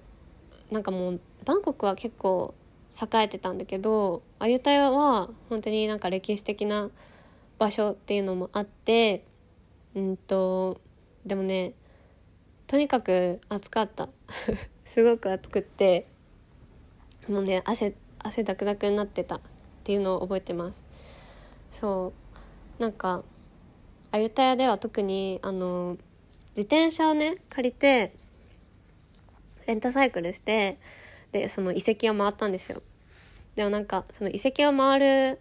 [0.71, 2.55] なんかもうバンコクは結構
[2.93, 6.91] 栄えてたんだけどアユタヤは本当になんか歴史的な
[7.59, 9.25] 場所っていうのもあって
[9.95, 10.79] うんと
[11.25, 11.73] でもね
[12.67, 14.09] とにかく暑かった。
[14.85, 16.07] すごく暑くって
[17.29, 19.41] もうね汗汗だくだくになってたっ
[19.85, 20.83] ていうのを覚えてます。
[21.71, 22.13] そ
[22.79, 22.83] う。
[22.83, 23.23] なんか
[24.11, 25.97] アユタヤでは特にあの
[26.51, 28.15] 自転車をね借りて
[29.67, 30.79] レンタサイクルして
[31.33, 32.83] でその遺跡を回ったんですよ。
[33.57, 35.41] でもなんかその遺跡を回る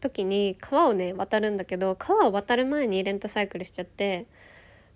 [0.00, 4.26] 時に川をね渡るんだけど川を渡る前にレンタサイクルしちゃって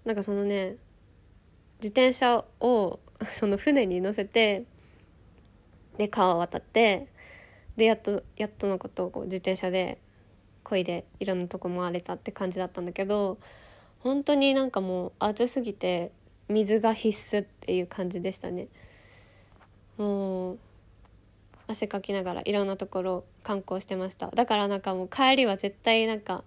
[0.04, 0.76] なんかそのね
[1.78, 3.00] 自転車を
[3.32, 4.64] その船に乗せて
[5.96, 7.08] で川を渡って
[7.76, 9.98] でやっとやっとのことをこう自転車で
[10.70, 13.38] 漕いでいろんなとこ回れたって感じだったんだけど
[14.00, 16.12] 本当になんかもう暑すぎて
[16.48, 18.68] 水が必須っていう感じでしたね。
[19.98, 20.58] もう
[21.68, 24.28] 汗かきながらいろんなところ観光してました。
[24.28, 26.42] だからなんかもう帰りは絶対なんか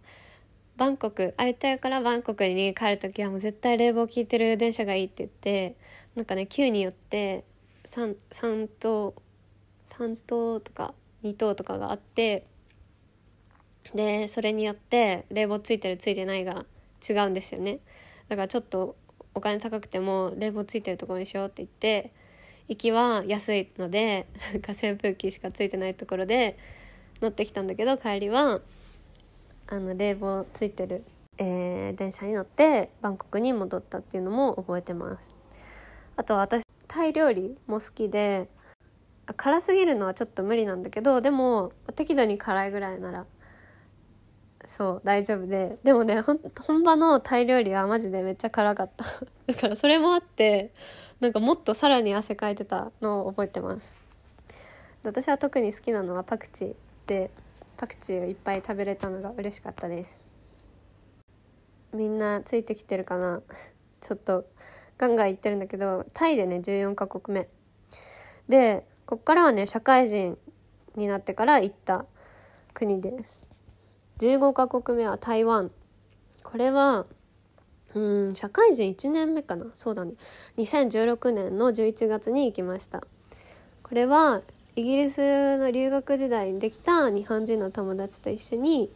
[0.76, 5.76] バンコクアユタヤからバンコクに帰る時はもう絶対冷房効いてる電車がいいって言って
[6.15, 7.43] なんかね9によって
[7.86, 9.13] 3, 3等
[9.86, 10.93] 3等とか
[11.24, 12.45] 2等とかがあって
[13.96, 16.66] でそれによって冷房ついてるついてないが
[17.08, 17.80] 違うんですよね。
[18.30, 18.96] だからちょっと
[19.36, 22.12] お金高くても冷房ついてるところにしようって言って
[22.68, 26.58] 行きは安いのでなんか扇風機しかついてないところで
[27.22, 28.62] 乗ってきたんだけど帰りは
[29.68, 31.04] あの冷房ついてる、
[31.38, 35.34] えー、電車に乗ってバンコクに戻ったっていうのも覚えてます。
[36.16, 38.48] あと私タイ料理も好きで
[39.36, 43.26] 辛すぎるのはちょっと無理なんだけどでも適度に辛いぐらいなら
[44.68, 45.78] そう大丈夫で。
[45.84, 49.05] でもね本場のタイ料理はマジでめっちゃ辛かった。
[49.47, 50.72] だからそれもあって
[51.20, 53.93] なんかもっとさらに汗かいてたのを覚えてます。
[55.03, 56.76] 私は特に好きなのはパクチー
[57.07, 57.30] で
[57.78, 60.22] パクチーをいっぱい食べれたのが嬉しかったです。
[61.93, 63.41] みんなついてきてるかな？
[64.01, 64.45] ちょっと
[64.97, 67.47] ガンガン言ってるんだけどタイでね14カ国目。
[68.47, 70.38] でこっからはね社会人
[70.95, 72.05] になってから行った
[72.74, 73.41] 国です。
[74.20, 75.72] 15カ国目は台湾。
[76.43, 77.05] これは
[77.95, 79.68] うん社会人1年目かな。
[79.74, 80.14] そうだね。
[80.57, 83.03] 2016年の11月に行きました。
[83.84, 84.41] これは
[84.76, 88.91] イギリスの留学時代にできた日本人の友達と一緒に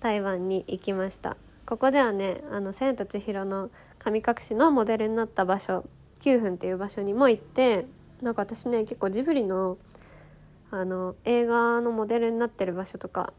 [0.00, 1.36] 台湾に行きました。
[1.64, 5.84] ここではね「あの千と千尋の神隠し」のモデルになった場所
[6.20, 7.86] 9分っていう場所にも行って
[8.20, 9.78] なんか私ね結構ジブリの
[10.70, 13.32] あの映画のモデルになってる場所とか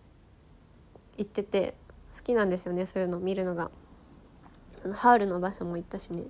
[1.18, 1.76] 行ってて
[2.16, 3.72] 好きなんですよねそういうの見るのが。
[4.84, 6.24] あのハウルの場所も行ったしね。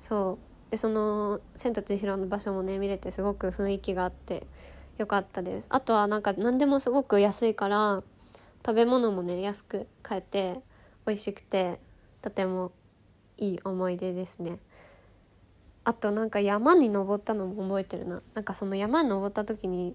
[0.00, 0.70] そう。
[0.70, 4.46] でその「千と千尋」の場所もね見れてすごく雰囲気があって
[4.98, 5.66] よかったです。
[5.68, 8.02] あとはなんか何でもすごく安いから
[8.66, 10.60] 食べ物もね安く買えて
[11.06, 11.78] 美味しくて
[12.22, 12.72] とても
[13.36, 14.58] いい思い出ですね。
[15.84, 18.22] あとなんか山に登ったのも覚えてるな。
[18.34, 19.94] なんかその山に登った時に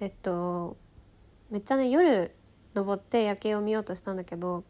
[0.00, 0.76] えっと
[1.50, 2.34] めっちゃね夜
[2.74, 4.64] 登って夜景を見ようとしたんだけど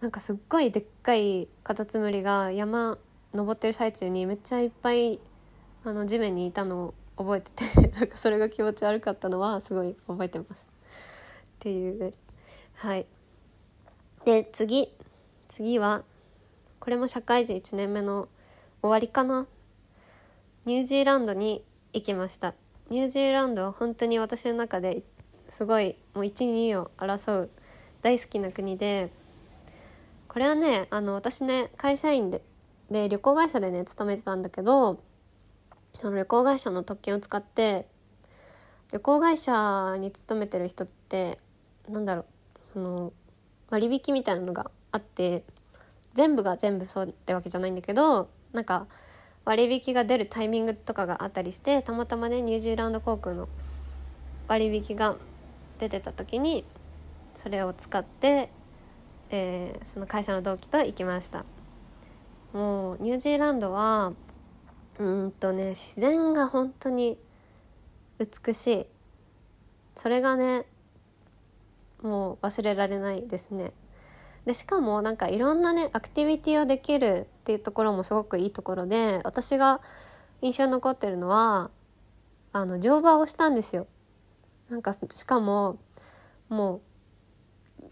[0.00, 2.98] なんかすっごいでっかいカタツムリが山
[3.32, 5.18] 登ってる最中にめっちゃいっぱい
[5.84, 10.50] あの地面にいたのを覚えてて なんかそれが気持ち悪かったのはすごい覚えてます。
[10.50, 10.56] っ
[11.58, 12.14] ていう。
[12.74, 13.06] はい。
[14.24, 14.92] で次。
[15.48, 16.04] 次は
[16.80, 18.28] これも社会人1年目の
[18.82, 19.46] 終わりかな。
[20.64, 22.54] ニュージーランドに行きました。
[22.90, 25.02] ニュージーランドは本当に私の中で
[25.48, 27.50] すごいもう12を争う
[28.02, 29.10] 大好きな国で
[30.28, 32.42] これはねあの私ね会社員で
[32.90, 35.00] で旅行会社でね勤めてたんだけど
[36.00, 37.86] その旅行会社の特権を使って
[38.92, 41.38] 旅行会社に勤めてる人って
[41.88, 42.24] なんだろう
[42.60, 43.12] その
[43.70, 45.44] 割引みたいなのがあって
[46.14, 48.86] 全部が全部そうってわけじゃないんだけどなんか
[49.44, 53.48] 割引が出るタイミングとかがあったりしてたまたまねニュージーランド航空の
[54.46, 55.16] 割引が
[55.88, 56.64] 出てた時に
[57.34, 58.50] それを使って
[59.30, 61.44] えー、その会社の同期と行きました。
[62.52, 64.12] もうニュージーランドは
[64.98, 67.18] うんとね自然が本当に
[68.18, 68.86] 美しい。
[69.96, 70.66] それがね
[72.02, 73.72] もう忘れられないですね。
[74.46, 79.80] でしかもなんかいろんなねアクティビティをできるっていうところもすごくいいところで私が
[80.42, 81.70] 印象に残ってるのは
[82.52, 83.88] あの乗馬をしたんですよ。
[84.74, 85.78] なんかしかも
[86.48, 86.80] も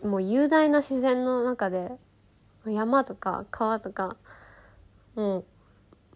[0.03, 1.93] うもう雄大な自然の中で
[2.67, 4.17] 山とか川とか
[5.15, 5.45] もう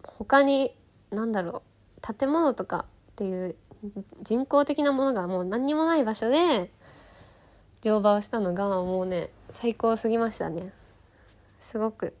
[0.03, 0.75] 他に
[1.09, 1.63] 何だろ
[1.97, 3.55] う建物とかっていう
[4.21, 6.69] 人工的なものがもう何にもない場所で
[7.79, 10.73] 乗馬をしたのがもうね最高すぎましたね。
[11.61, 12.13] すごく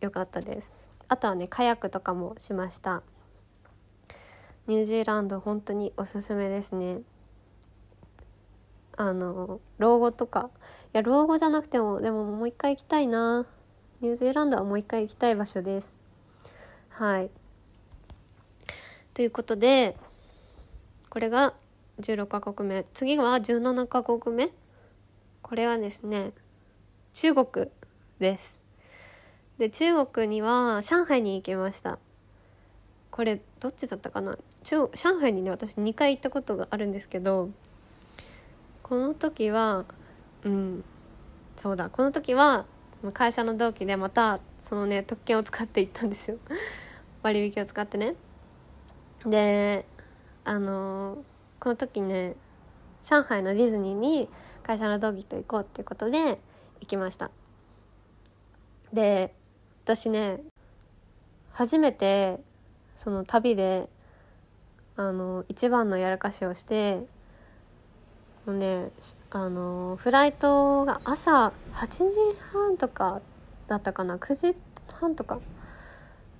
[0.00, 0.74] 良かったです。
[1.06, 3.04] あとはねカヤックとかもしました。
[4.66, 7.02] ニュージーランド本当におすすめですね。
[8.96, 10.50] あの老後とか
[10.94, 13.46] いや老後じゃなくてもでももう一回行きたいな。
[14.00, 15.94] ニュージーランドはもう一回行きたい場所です。
[16.88, 17.30] はい。
[19.14, 19.96] ということで
[21.08, 21.54] これが
[22.00, 22.84] 16カ国目。
[22.94, 24.50] 次は17カ国目。
[25.40, 26.32] これはですね
[27.14, 27.68] 中国
[28.18, 28.58] です。
[29.58, 32.00] で中国には上海に行きました。
[33.12, 34.36] これどっちだったかな？
[34.64, 37.50] 中上海にね私2回行ったことがあるんですけど
[38.82, 39.84] この時は
[40.44, 40.84] うん
[41.56, 41.90] そうだ。
[41.90, 42.66] この時は
[43.00, 46.38] その会社の同期でまたそのね特権を使って行ったんですよ。
[47.22, 48.14] 割引を使ってね。
[49.24, 49.86] で
[50.44, 51.24] あの、
[51.60, 52.34] この時ね
[53.04, 54.28] 上海のディズニーに
[54.62, 56.40] 会社の同期と行こうっていうことで
[56.80, 57.30] 行きました。
[58.92, 59.34] で
[59.84, 60.40] 私ね
[61.52, 62.40] 初めて
[62.96, 63.88] その旅で
[64.96, 67.06] あの一番のやらかしをして
[68.46, 68.90] もうね
[69.30, 72.00] あのフライトが朝8時
[72.52, 73.20] 半とか
[73.68, 74.56] だったかな？9時
[74.92, 75.40] 半とか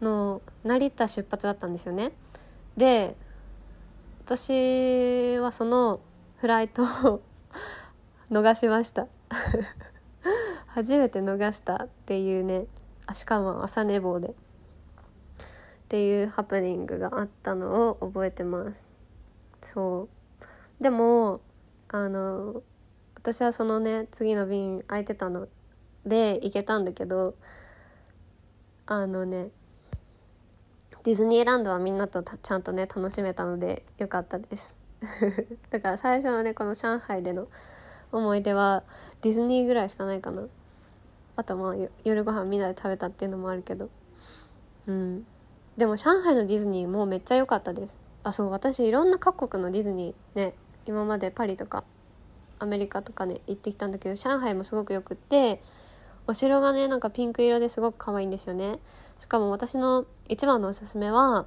[0.00, 2.12] の成田出発だったんですよね。
[2.76, 3.16] で
[4.24, 6.00] 私はその
[6.38, 7.22] フライトを
[8.30, 9.06] 逃しました。
[10.66, 12.66] 初めて逃したっていうね
[13.12, 14.28] しかも朝寝坊で。
[14.28, 14.34] っ
[15.88, 18.88] ていうハプニングがあったのを覚えてます。
[19.60, 20.08] そ
[20.80, 20.82] う。
[20.82, 21.42] でも
[21.92, 22.62] あの
[23.16, 25.46] 私はそのね次の便空いてたの
[26.04, 27.34] で行けたんだけど
[28.86, 29.50] あのね
[31.04, 34.74] ディズニーランドはみんなとちゃんとね楽しめたのでよかったです。
[35.70, 37.48] だから最初のねこの上海での
[38.12, 38.84] 思い出は
[39.20, 40.44] ディズニーぐらいしかないかな。
[41.34, 41.74] あとまあ
[42.04, 43.88] 夜ご飯みんなで食べたっていうのもあるけど。
[44.86, 45.26] うん。
[45.76, 47.98] でも上海のディズニーもめっちゃ良かったです。
[48.22, 50.54] あそう私いろんな各国のディズニーね
[50.86, 51.84] 今までパリとか
[52.58, 55.62] アメリカとかね行ってきたんだけど上海もすごくよくって
[56.26, 58.78] お城がねなんかピンク色ですごく可愛いんですよね。
[59.18, 61.46] しかも私の一番のおすすめは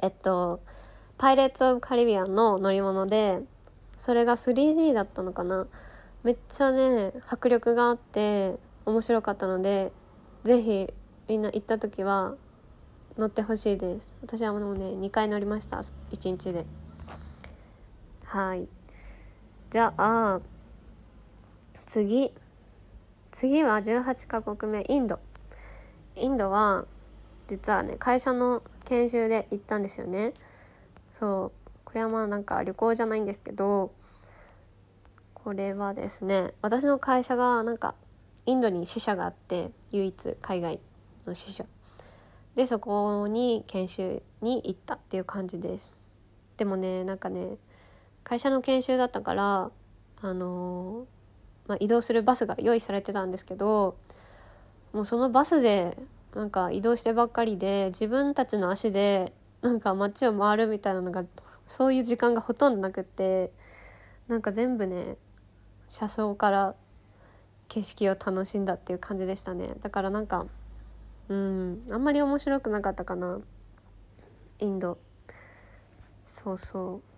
[0.00, 0.60] えっと
[1.16, 3.40] パイレーツ・オブ・カリビアンの乗り物で
[3.96, 5.66] それが 3D だったのかな。
[6.22, 8.56] めっちゃね迫力があって
[8.86, 9.92] 面白かったので
[10.44, 10.92] 是非
[11.28, 12.34] みんな行った時は
[13.16, 14.14] 乗ってほしいです。
[14.22, 15.92] 私はもうね2回乗りました1
[16.30, 16.64] 日で。
[18.28, 18.68] はい。
[19.70, 20.42] じゃあ
[21.86, 22.30] 次。
[23.30, 25.18] 次は18カ国目インド。
[26.14, 26.84] インドは
[27.46, 30.34] 実はね会社の研修で行ったんですよね。
[31.10, 31.70] そう。
[31.86, 33.92] これはまあなんか旅行じゃないんですけど
[35.32, 37.94] これはですね私の会社がなんか
[38.44, 40.80] インドに支社があって唯一海外
[41.26, 41.64] の支社。
[42.56, 45.86] でそこに研修に行ったっていう感じです。
[46.58, 47.56] でもねなんかね
[48.28, 49.70] 会社の研修だったから
[50.20, 51.06] あの、
[51.66, 53.96] まあ、移動するバスが用意されてたんですけど
[54.92, 55.96] もうそのバスで
[56.34, 61.24] なんか移動してばっかりで自分たちの足でなんか街を回るみたいなのが
[61.66, 63.50] そういう時間がほとんどなくって
[64.28, 65.16] なんか全部ね
[65.88, 66.74] 車窓から
[67.68, 69.74] 景色を楽しんだっていう感じでしたね。
[69.80, 70.46] だからなんか
[71.28, 73.40] うんあんまり面白くなかったかな。
[74.58, 74.98] インド。
[76.26, 77.00] そうそ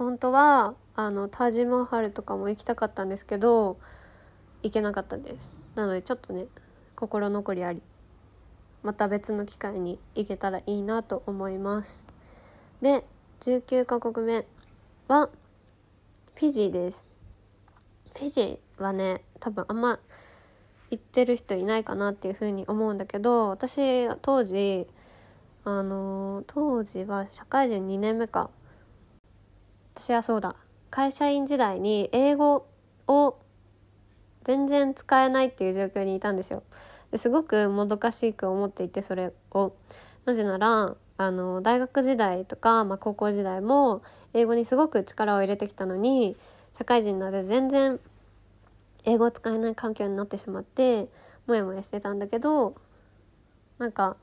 [0.00, 3.76] 本当はあのタージマハルとかも行きたかったんですけど
[4.62, 5.60] 行けなかったです。
[5.74, 6.46] なのでちょっとね
[6.96, 7.82] 心残りあり
[8.82, 12.06] また別の機会に行けたらいいなと思います。
[12.80, 13.04] で
[13.40, 14.46] 19カ国目
[15.06, 15.28] は
[16.34, 17.06] フィジーです。
[18.16, 20.00] フィジーはね多分あんま
[20.90, 24.86] 行ってる人いないかなっていうふうに思うんだけど私当時
[25.64, 28.48] あの当時は社会人2年目か。
[29.94, 30.54] 私はそうだ
[30.90, 32.66] 会社員時代に英語
[33.06, 33.38] を
[34.44, 36.62] 全然使えないっていう状況にいたんですよ。
[37.10, 39.72] ですごくもどかしく思っていてそれを。
[40.24, 46.36] なぜならあの大学時代とか、まあ、高校時代も英語にすごく力を入れてきたのに
[46.76, 48.00] 社会人なので全然
[49.04, 51.08] 英語を使えない環境になってしまって
[51.46, 52.74] モヤモヤしてたんだけど
[53.78, 54.16] なんか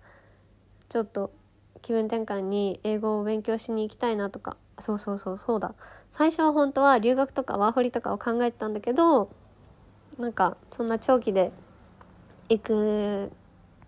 [0.90, 1.32] ちょっと
[1.82, 5.74] 気分転換に英語を勉強しに行きたいなとかそうそうそうそうだ。
[6.12, 9.30] 最初は本当は留学とかワーホリとかを考えてたんだけど
[10.18, 11.52] なんかそんな長期で
[12.50, 13.32] 行く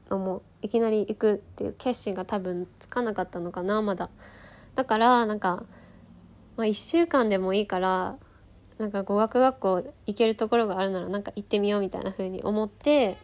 [0.09, 4.09] のもいきなり行くっていう決心が多分つかなかったのかなまだ。
[4.75, 5.63] だからなんか、
[6.57, 8.17] まあ、1週間でもいいから
[8.77, 13.17] なんか語学学校行けるところがあるならなんか行ってみようみたいな風に思って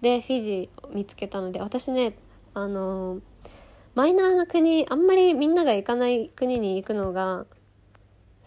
[0.00, 2.14] でフィジーを見つけたので私ね
[2.54, 3.20] あのー
[3.94, 7.46] マイナーな国あんまりみんなが行かない国に行くのが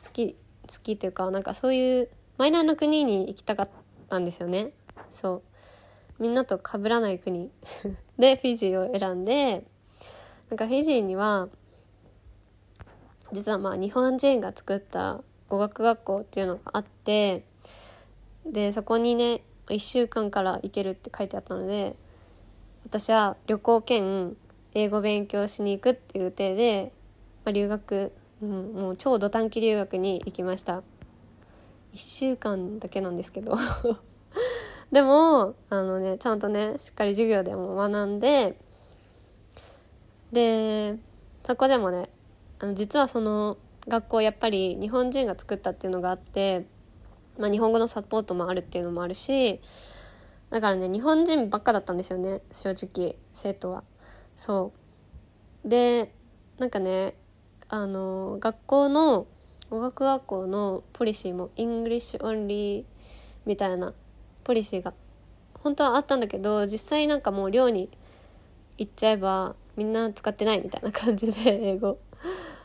[0.04, 0.36] 好き
[0.68, 3.70] 好きというかなんかそういうマイナーな国に行きたかっ
[4.10, 4.72] たんですよね。
[5.10, 6.22] そう。
[6.22, 7.50] みんなと被らない国。
[8.20, 9.64] でフィジーを選んで
[10.50, 11.50] なんかフィジーには
[13.32, 17.44] 実はまあ日本人が作った語学学校っていうのがあって
[18.46, 21.96] でそこにね1週間から行けるって書いてあったので
[22.86, 24.38] 私は旅行兼
[24.74, 26.92] 英語勉強しに行くっていう体で、
[27.46, 28.12] まあ、留学、
[28.42, 30.84] うん、もう超土短期留学に行きました
[31.94, 33.56] 1週間だけなんですけど
[34.92, 38.58] でもあのねちゃんとねしっかり授業でも学んで
[40.32, 40.98] で
[41.46, 42.10] そこでもね
[42.60, 43.58] あの実はその
[43.88, 46.66] 学校やっぱり日本人が作ったっていうのがあって、
[47.38, 49.62] まあ、日本語のサポートもあるっていうのもあるし
[50.50, 53.84] だからね日本人ばっかだったんですよね正直生徒は。
[54.38, 54.72] そ
[55.66, 55.68] う。
[55.68, 56.14] で
[56.58, 57.16] なんかね
[57.68, 59.28] あの学校の
[59.70, 62.86] 語学学校のポリシーも English only
[63.46, 63.94] みたいな
[64.46, 64.94] ポリシーが
[65.62, 67.90] 本当はあったんだけど実際なんかもう寮に
[68.78, 71.98] 行っちゃえばみんな使ってないみたいな感じで英語。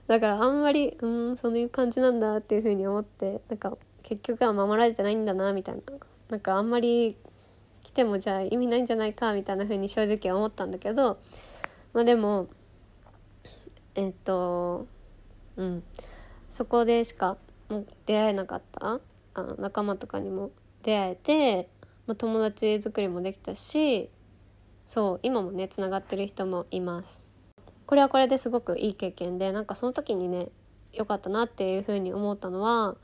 [0.07, 5.81] だからあんまりうんそういう感じなんだっていうふうに思ってなんか結局は守られてないんだなみたいな。
[6.29, 7.17] なんかあんまり
[7.83, 11.19] 来てもじゃあ意味ないんじゃないかみたいな風に正直思ったんだけど
[11.93, 12.49] まあでも
[13.95, 14.87] えっと
[15.57, 15.83] うん。
[16.51, 17.39] そこでしか
[18.07, 19.01] 出会えなかった。
[19.35, 20.51] あの仲間とかにも。
[20.83, 21.69] 出会えて、
[22.07, 24.11] まあ、友達作りもできたし
[24.89, 27.23] そう今もねつながってる人もいます。
[27.87, 30.49] これはこれですごくいい経験でなんかその時にね
[30.93, 32.97] 良かったなっていうふうに思ったのは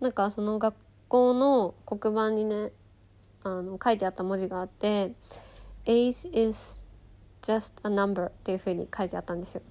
[0.00, 0.74] なんかその学
[1.08, 2.72] 校の黒板にね
[3.42, 5.12] あの書いてあった文字があって
[5.86, 6.84] 「Age is
[7.42, 9.62] just a number っていう風に書いてあったんですよ。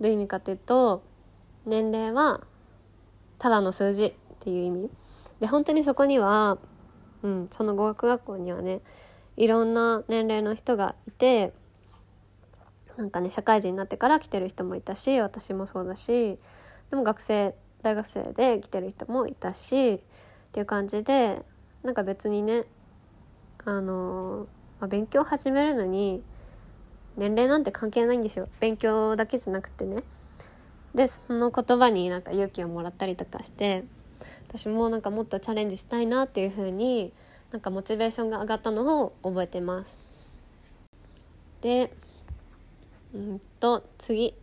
[0.00, 1.02] どういう意味かっていうと
[1.66, 2.40] 年齢は
[3.38, 4.90] ただの数字っていう意味
[5.40, 6.58] で本当にそこには
[7.24, 8.80] うん、その語学学校にはね
[9.36, 11.52] いろんな年齢の人がいて
[12.96, 16.38] なんかね社会人になってから来てる人もいたし私もそうだし
[16.90, 20.00] でも学生大学生で来てる人もいたしっ
[20.52, 21.42] ていう感じで
[21.82, 22.64] なんか別にね
[23.64, 24.46] あの、
[24.78, 26.22] まあ、勉強始めるのに
[27.16, 30.02] 年齢なんて関係ないんですよ勉強だけじゃなくてね。
[30.94, 33.84] でその言葉になんか勇気をもらったりとかして
[34.48, 37.12] 私もなんかもっとチャレンジしたいなっていう風に
[37.50, 40.00] なんかモチベーションが上がったのを覚えてます。
[41.60, 41.92] で
[43.14, 44.34] うんと次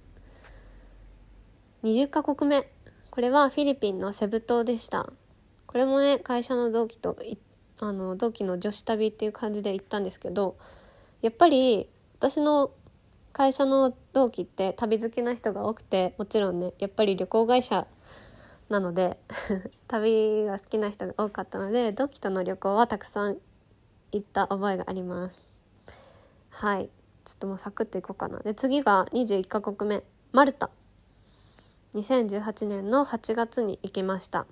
[1.84, 2.69] 20カ国目
[3.09, 5.11] これはフィリピンのセブ島でした
[5.67, 7.15] これもね会社の同期と
[7.80, 10.57] あの同期の女子旅っていう感じで行ったんですけど
[11.22, 11.89] やっぱり
[12.22, 12.69] 私の
[13.34, 17.88] 会社の同期って旅好きな人が多くてもちろんねやっぱり旅行会社
[18.69, 19.17] なので
[19.89, 23.38] 旅が好きな人が多かったので同期との旅行はたくさん
[24.11, 25.41] 行った覚えがあります。
[26.51, 26.91] はい。
[27.26, 28.38] ちょっともうサクッといこうかな。
[28.38, 30.03] で次が21カ国目。
[30.32, 30.69] マルタ。
[31.95, 34.45] 2018年の8月に行きました。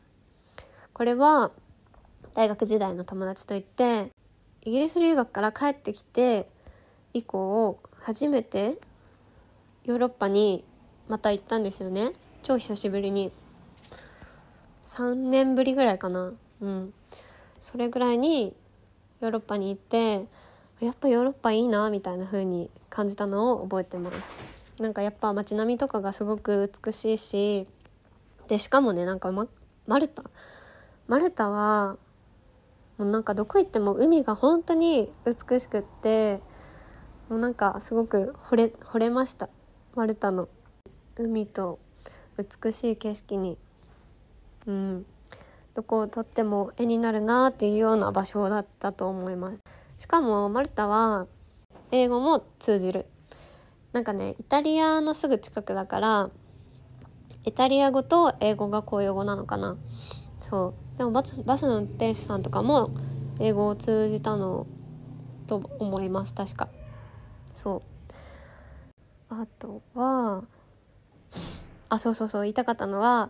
[0.94, 1.52] これは
[2.34, 4.12] 大学時代の友達と行って
[4.64, 6.50] イギリス留学から帰ってきて
[7.14, 8.78] 以降初めて
[9.86, 10.64] ヨーロッパに
[11.08, 12.14] また行ったんですよね。
[12.44, 13.32] 超久しぶりに。
[14.86, 16.34] 3年ぶりぐらいかな。
[16.62, 16.94] うん。
[17.60, 18.56] それぐらいに
[19.22, 20.26] ヨーロッパに行って
[20.80, 24.30] やっぱヨーロッパいいなみたいな風に感じたのを覚えてます。
[24.82, 27.68] なんかやっぱ街並みとかがすごく美しいし
[28.48, 29.48] でしかもねなんか、ま、
[29.88, 30.24] マルタ。
[31.08, 31.98] マルタは
[32.98, 36.40] もうなんかどこ行っても海が本当に美しくって
[37.30, 39.50] もうなんかすごく惚れ惚れました。
[39.96, 40.50] マルタの。
[41.16, 41.80] 海と
[42.38, 43.58] 美しい景色に。
[44.66, 45.06] うん。
[45.76, 49.62] どこをとっても絵になるなっていうような場所だったと思います。
[50.00, 51.28] しかもマルタは
[51.92, 53.06] 英語も通じる。
[53.94, 56.30] なんかねイタリアのすぐ近くだから
[57.46, 59.78] イタリア語と英語が公用語なのかな。
[60.42, 60.98] そう。
[60.98, 62.90] でもバスバスの運転手さんとかも
[63.40, 64.66] 英語を通じたの
[65.48, 66.70] と思います確か。
[67.60, 67.82] そう。
[69.30, 70.46] あとは
[71.90, 73.30] あそうそうそう言いたかったのは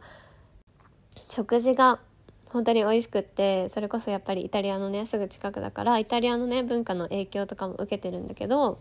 [1.30, 2.00] 食事が
[2.46, 8.80] 本当に美味しくってそれこそやっぱりイタリアのねすぐ近くだからイタリアのね文化の影響とかも受けてるんだけど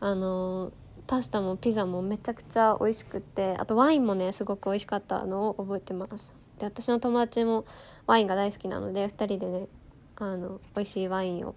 [0.00, 0.72] あの
[1.06, 6.34] パスタもピザもめちゃくちゃ美味しくってあとワインもねすごく美味しかったのを覚えてます。
[6.58, 7.64] で私の友達も
[8.06, 9.68] ワインが大好きなので2人でね
[10.16, 11.54] あの美味しいワインを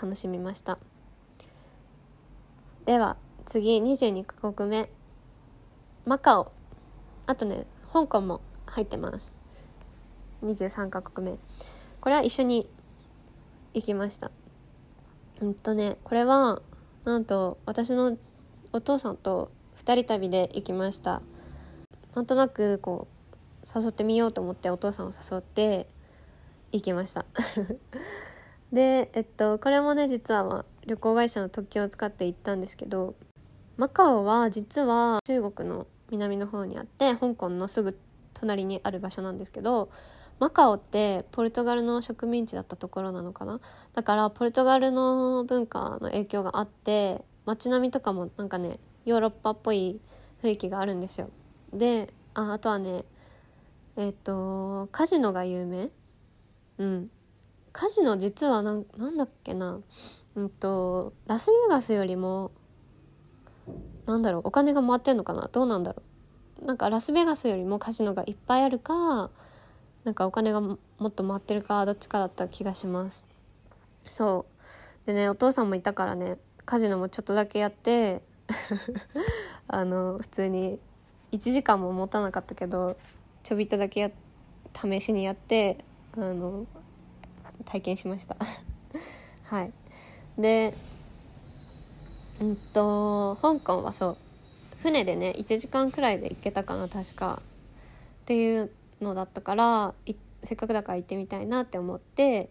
[0.00, 0.78] 楽しみました。
[2.86, 3.16] では
[3.46, 4.88] 次22カ国目。
[6.04, 6.52] マカオ。
[7.26, 9.34] あとね香港も入ってます。
[10.44, 11.38] 23カ国目。
[12.00, 12.70] これは一緒に
[13.74, 14.30] 行きました。
[15.40, 16.62] うんとねこれは
[17.04, 18.16] なんと私の
[18.72, 21.22] お父さんと2人旅で行きました。
[22.14, 23.08] なんとなくこ
[23.64, 25.88] う誘ってみようと思ってお父さんを誘って
[26.70, 27.26] 行きました。
[28.72, 33.14] でえっとこれもね実は、まあ、旅行会社の特権を使って行ったんですけど
[33.76, 37.98] マカオは実は中国の南の方にあって香港のすぐ
[38.32, 39.90] 隣にある場所なんですけど
[40.38, 43.58] マカオってポルトガルの植民地だったところなのかな？
[43.94, 49.98] だからポルトガルの文化の影響があって街並みとかもなんかねヨーロッパっぽい
[50.42, 51.30] 雰囲気があるんですよ。
[51.72, 53.04] でああとはね
[53.96, 55.90] えっ、ー、とカジノが有名？
[56.78, 57.10] うん。
[57.72, 59.80] カジノ実はなんなんだっけな？
[60.36, 62.52] うんとラスベガスよりも
[64.06, 65.48] なんだろうお金が回ってんのかな？
[65.50, 66.02] どうなんだろ
[66.62, 66.64] う？
[66.64, 69.30] なんかラスベガスよりもカジノがいっぱいあるか
[70.04, 73.24] なんかお金がもっと回ってるかどっちかだった気がします。
[74.04, 74.46] そ
[75.04, 75.06] う。
[75.06, 78.22] でねお父さんもいたからねカジノもちょっとだけやって
[79.68, 80.78] あの普通に
[81.32, 82.96] 1時間も持たなかったけど
[83.42, 84.10] ちょびっとだけや
[84.74, 85.84] 試しにやって
[86.16, 86.66] あの
[87.64, 88.36] 体験しました。
[89.44, 89.72] はい。
[90.38, 90.76] で
[92.40, 94.16] うんと香港はそう
[94.82, 97.42] 船でね1時間くらいで行けたかな確か。
[98.22, 98.70] っていう
[99.00, 99.94] のだったから
[100.42, 102.50] せっかくだから行ってみたいなって思って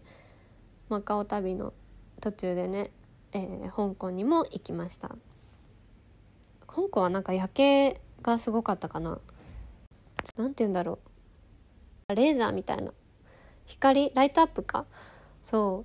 [0.89, 1.73] マカオ旅の
[2.21, 2.91] 途中でね
[3.38, 5.09] えー、香港にも行きました。
[6.67, 9.19] 香港はなんか夜景がすごかったかな。
[10.38, 10.99] 何て言うんだろ
[12.07, 12.15] う。
[12.15, 12.93] レーザーみたいな。
[13.65, 14.86] 光ライトアップか。
[15.43, 15.83] そ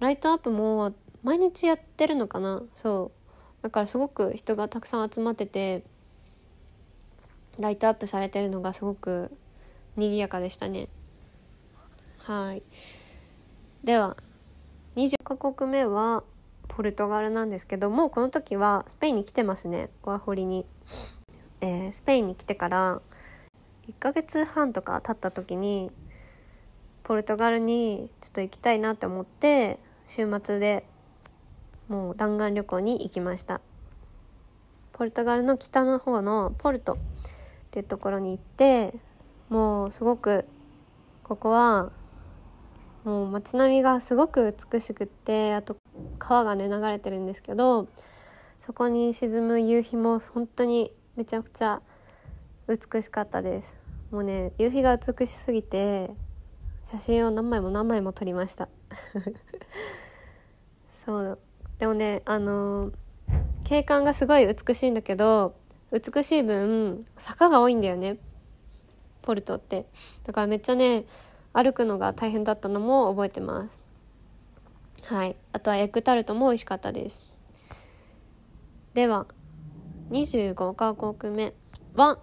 [0.00, 0.02] う。
[0.02, 0.92] ライトアップも
[1.22, 2.62] 毎日やってるのかな？
[2.74, 3.10] そ
[3.60, 3.62] う。
[3.62, 5.82] だからすごく人がたくさん集まってて
[7.58, 9.36] ライトアップされてるのがすごく
[9.96, 10.88] 賑やかでしたね。
[12.18, 12.62] はい。
[13.82, 14.16] では
[14.96, 16.22] 20カ国目は
[16.68, 19.90] ポルトガルなんですけどもうこの時はスペインに来てますね。
[20.04, 20.66] ワーホリに、
[21.60, 23.00] えー、スペインに来てから
[23.88, 25.90] 1ヶ月半とか経った時に
[27.02, 30.84] ポルトガルにちょっと行きたいなって思って週末で
[31.88, 33.60] もう弾丸旅行に行きました。
[34.92, 36.96] ポルトガルの北の方のポルトっ
[37.70, 38.94] ていうところに行って
[39.48, 40.44] もうすごく
[41.22, 41.92] ここは
[43.04, 45.76] もう街並みがすごく美しくってあと
[46.18, 47.88] 川がね流れてるんですけど
[48.58, 51.80] そこに沈む夕日も本当にめちゃくちゃ
[52.66, 53.78] 美しかったです。
[54.10, 56.10] もうね夕日が美しすぎて
[56.84, 58.68] 写真を何枚も何枚も撮りました。
[61.06, 61.38] そう。
[61.78, 62.92] でもねあの
[63.64, 65.54] 景観がすごい美しいんだけど
[65.92, 68.18] 美しい分坂が多いんだよね。
[69.22, 69.86] ポルトって。
[70.24, 71.04] だからめっちゃね
[71.52, 73.82] 歩くのが大変だったのも覚えてます。
[75.04, 75.36] はい。
[75.52, 77.22] あとはエッグタルトも美味しかったです。
[78.94, 79.26] では
[80.10, 81.54] 25カ国目。
[81.94, 82.18] は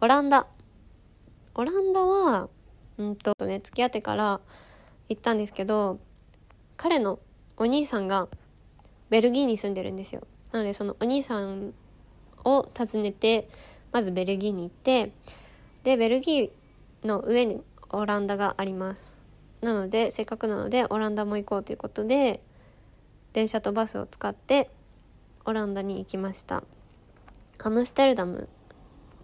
[0.00, 0.46] オランダ。
[1.54, 2.48] オランダは
[2.98, 4.40] うんとね付き合ってから
[5.08, 5.98] 行ったんですけど
[6.76, 7.18] 彼の
[7.56, 8.28] お兄さんが
[9.10, 10.22] ベルギーに住んでるんですよ。
[10.52, 11.74] なのでそのお兄さん
[12.44, 13.48] を訪ねて
[13.92, 15.12] まずベルギーに行って
[15.84, 19.16] でベルギーの上にオランダがあります。
[19.60, 22.40] なのでせっかくなのでオランダも行こうということで
[23.32, 24.70] 電車とバスを使って
[25.44, 26.62] オランダに行きました。
[27.58, 28.48] アムステルダム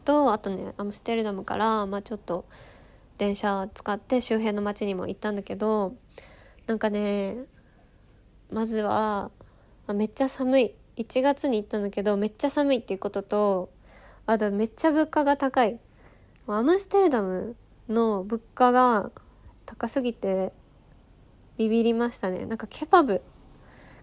[0.04, 2.44] とあとねアムステルダムからまあちょっと
[3.16, 5.94] 電車使って周辺の町にも行ったんだけど
[6.66, 7.36] なんかね
[8.50, 9.30] まずは、
[9.86, 10.74] まあ、めっちゃ寒い。
[10.96, 13.72] 1月に行ったんだけどめっちゃ寒いっていうことと
[14.26, 15.78] あとめっちゃ物価が高い。
[16.46, 17.56] アムステルダム
[17.88, 19.10] の物価が
[19.66, 20.52] 高すぎて
[21.56, 22.46] ビビりましたね。
[22.46, 23.22] なんかケバブ。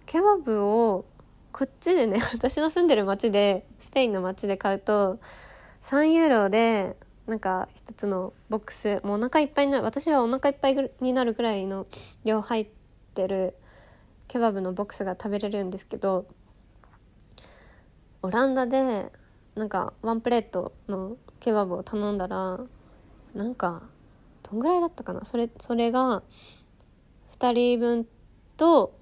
[0.05, 1.05] ケバブを
[1.51, 5.19] こっちでね 私の住んでる町でスペインの町で買うと
[5.83, 6.95] 3ユーロで
[7.27, 11.87] なんか一つのボックスもうお腹いっぱいになる私はお腹いっぱいになるぐらいの
[12.23, 12.67] 量入っ
[13.13, 13.55] てる
[14.31, 16.25] ケバブのボックスが食べれるんですけど
[18.21, 19.11] オランダで
[19.55, 22.61] なんかワンプレートのケバブを頼んだら
[23.35, 23.83] なんか
[24.49, 25.25] どんぐらいだったかな？
[25.25, 26.23] それそれが
[27.33, 28.07] 2人分
[28.55, 28.97] と、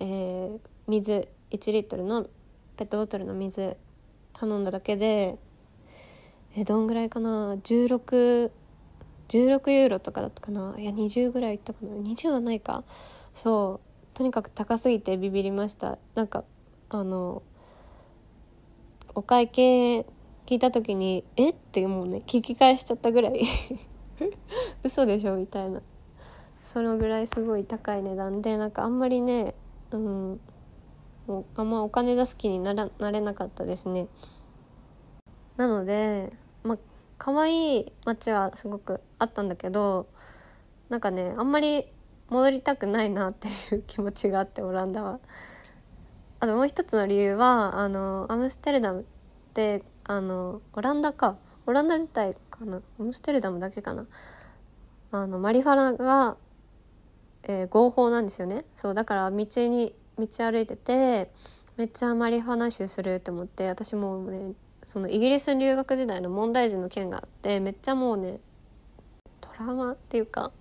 [0.00, 0.58] えー、
[0.88, 2.24] 水1リットルの
[2.76, 3.76] ペットボトルの水
[4.32, 5.38] 頼んだだけで
[6.56, 8.50] えどんぐらいかな？1616
[9.28, 10.74] 16ユーロとかだったかな？
[10.76, 12.82] いや20ぐらいいったかな？20はないか。
[13.32, 13.93] そう。
[14.14, 15.98] とにかく高すぎてビビりました。
[16.14, 16.44] なんか
[16.88, 17.42] あの
[19.14, 20.06] お会計
[20.46, 21.50] 聞いた時に「え？
[21.50, 23.42] っ?」てもうね聞き返しちゃったぐらい。
[24.84, 25.36] 嘘でしょ？
[25.36, 25.82] みたいな。
[26.62, 29.54] そのぐらいすごい高い値段でなんかあんまりね
[29.90, 30.40] うん
[31.26, 34.08] もうあんまお金出す気にならなれなかったですね。
[35.56, 36.78] なのでまあ
[37.18, 40.06] 可愛い街はすごくあったんだけど
[40.88, 41.86] なんかねあんまり
[42.30, 45.20] 戻りたくないなっていう気持ちがあってオランダは。
[46.40, 49.04] あともう一つの理由はあのアムステルダムっ
[49.54, 51.36] てあのオランダか。
[51.66, 52.82] オランダ自体かな。
[52.98, 54.06] アムステルダムだけかな。
[55.12, 56.36] あのマリファナが、
[57.44, 58.64] えー、合法なんですよね。
[58.74, 61.30] そうだから道に道歩いてて
[61.76, 64.52] めっちゃマリファナ臭するって思って私もね
[64.86, 68.40] そのイギリス留学時代の問題児の件があってめっちゃもうね
[69.40, 70.52] トラウマっていうか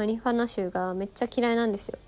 [0.00, 1.98] マリファナ臭がめっちゃ嫌いなんですよ。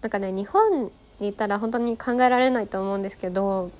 [0.00, 3.70] なんかね日本にいたら本当に考えられないと思うんですけど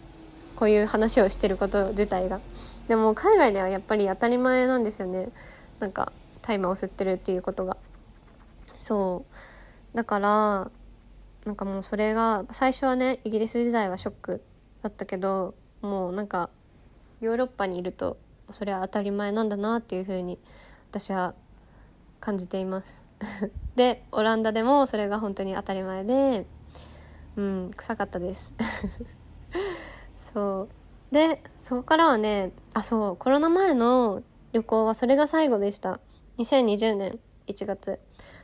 [0.54, 2.40] こういう話をしてること自体が。
[2.88, 5.30] でも海外ではやっぱり当たり前なんですよね。
[5.80, 7.78] なんか大麻を吸ってるっていうことが。
[8.76, 9.24] そ
[9.94, 9.96] う。
[9.96, 10.70] だから
[11.46, 14.42] なんかもうそれが最初はねイギリス時代はショック
[14.82, 16.50] だったけどもうなんか
[17.22, 18.18] ヨーロッパにいると
[18.50, 20.38] それは当たり前なんだなっていう風に
[20.90, 21.34] 私は
[22.20, 23.07] 感じています。
[23.76, 26.46] でオランダでもそれが本当に当たり前で
[27.36, 28.52] うん臭かったです。
[30.16, 30.68] そ
[31.10, 31.14] う。
[31.14, 36.00] でそこからはねあそうコロナ前の旅行はそれが最後でした。
[36.38, 37.98] 2020年1月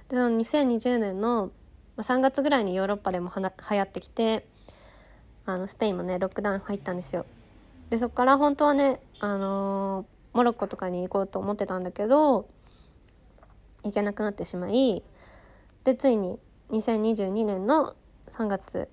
[0.08, 1.50] でその2020年の
[1.98, 4.46] 3月ぐらいにヨーロッパでもはな流行ってきて
[5.46, 7.26] あのスペインもねロックダウン入ったんですよ。
[7.90, 12.48] でそこから本当はねあのー、モロッコとかに行こうと思ってたんだけど
[13.84, 15.02] 行けなくなってしまい
[15.84, 16.38] でついに
[16.70, 17.94] 2022年の
[18.30, 18.88] 3月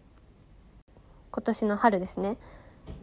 [1.32, 2.38] 今年の春ですね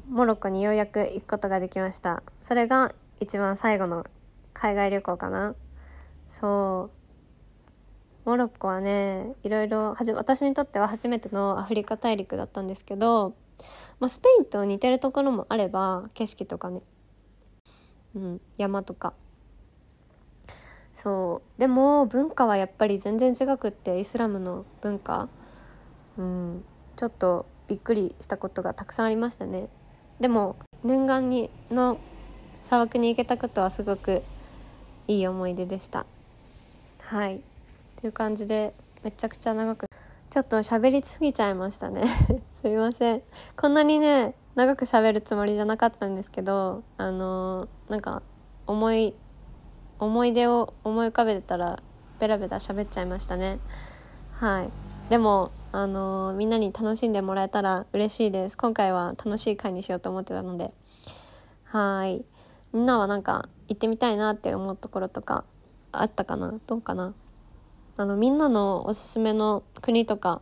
[0.09, 2.23] モロッコにようやく行くことができました。
[2.41, 4.07] それが一番最後の
[4.55, 5.55] 海外旅行かな。
[6.27, 6.91] そ
[8.25, 8.29] う。
[8.29, 13.35] モロッコはねいろいろはじ私にとっては初めてのアフリカ大陸だったんですけど、
[14.01, 16.83] まあ、スペインと似てるところもあれば景色とかね、
[18.15, 19.15] うん、山とか
[20.99, 21.61] そう。
[21.61, 25.29] でも文化はやっぱり全然違くってイスラムの文化、
[26.17, 26.65] うん、
[26.97, 29.69] ちょっとびっくりしたことがたくさんありましたね。
[30.19, 32.01] でも念願にの
[32.65, 34.25] 砂漠に行けたことはすごく
[35.07, 36.05] いい思い出でした。
[37.03, 37.43] はい。
[38.01, 38.75] という感じで
[39.05, 39.87] めちゃくちゃ長く
[40.31, 42.07] ちょっと喋りすぎちゃいましたね。
[42.61, 43.23] すいません。
[43.57, 48.21] こんなにね長く喋るつもりじゃなかったんですけどあのー、なんか
[48.67, 49.15] 思い
[49.99, 51.83] 思い出を思い浮かべてたら
[52.21, 53.59] ベラベラ喋っちゃいましたね。
[54.33, 54.71] はい。
[55.11, 58.57] でもあのー、みんなに楽しんでもらえたら嬉しいです。
[58.57, 60.73] 今回は楽しい回にしようと思ってたので。
[61.65, 62.25] はい。
[62.73, 65.45] みんなはなんか行ってみたいなって思うところとか
[65.93, 66.55] あったかな？
[66.67, 67.15] どうかな？
[67.97, 70.41] あのみんなのおすすめの国とか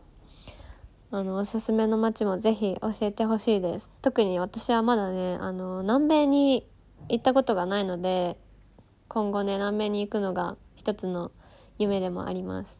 [1.09, 3.91] あのおすすめの街もぜひ教えてほしいです。
[4.01, 6.67] 特に私はまだねあの南米に
[7.09, 8.37] 行ったことがないので
[9.07, 11.31] 今後ね南米に行くのが一つの
[11.77, 12.79] 夢でもあります。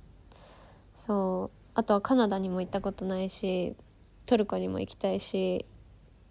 [0.97, 1.57] そう。
[1.73, 3.75] あとはカナダにも行ったことないし
[4.25, 5.67] トルコにも行きたいし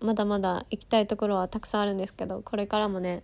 [0.01, 3.23] まだまだ行きたいところはたくさんあるんですけどこれからもね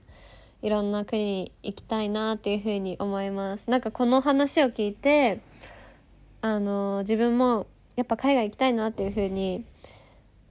[0.62, 3.68] いろんな国に行きたいなっていうふうに思います。
[3.70, 5.40] なんかこの話を聞いて
[6.40, 7.66] あの自分も
[7.96, 9.64] やっぱ海外行きたいなっていうふうに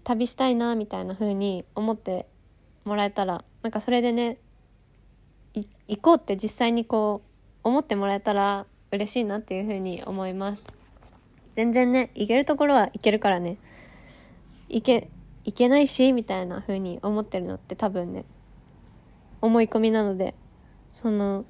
[0.04, 2.28] 旅したいなみたいなふうに思って
[2.84, 4.38] もらえたらなんかそれでね
[5.54, 7.22] 行こうって実際にこ
[7.64, 10.68] う思ってもらえたら嬉しいなっていうふうに思います
[11.54, 13.58] 全然ね行けるところは行けるからね
[14.70, 15.10] 行け
[15.44, 18.26] 行けないしみたいな風に思ってるのって多分ね
[19.42, 20.36] 思い込みなので
[20.92, 21.46] その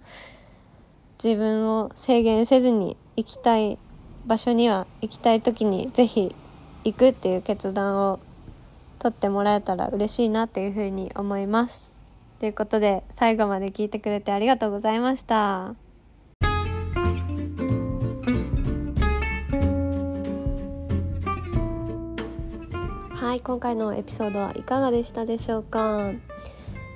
[1.24, 3.78] 自分を制限せずに行きたい
[4.26, 6.36] 場所には行きたい時に是非
[6.84, 8.20] 行くっていう決断を
[8.98, 11.91] 取ってもらえたら嬉しいなっていうふうに思います。
[12.42, 15.76] ということで最後まで聞いてくれてありがとうございました。
[23.14, 26.14] はい今回のエピソードはいかがでしたでしょうか？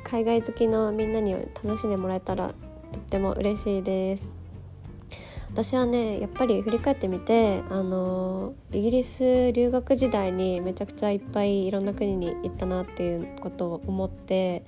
[0.03, 1.33] 海外好きのみんなに
[1.63, 2.53] 楽しんでもらえたらと
[2.97, 4.31] っても嬉しいです
[5.55, 14.65] 私はねやっぱり振り返ってみてあのイギリス留学時代にめちゃくちゃいっぱいいろんな国に行ったなっていうことを思って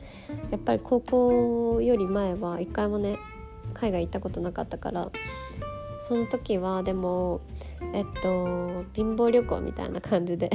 [0.49, 3.17] やっぱり高校より前は一回もね
[3.73, 5.11] 海外行ったことなかったから
[6.07, 7.41] その時はでも
[7.93, 10.49] えっと貧乏旅行みたいな感じで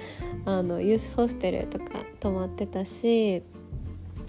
[0.46, 1.84] あのユースホステルとか
[2.20, 3.42] 泊まってたし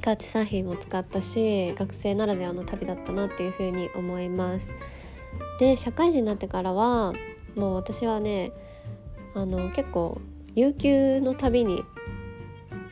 [0.01, 4.74] カーチサーフィンも使ったし学生ならではの旅だったなっていうふうに思います。
[5.60, 7.14] で社会人になってからは
[7.56, 8.51] もう私はね
[9.34, 10.22] あの結構
[10.56, 11.84] 有給の旅に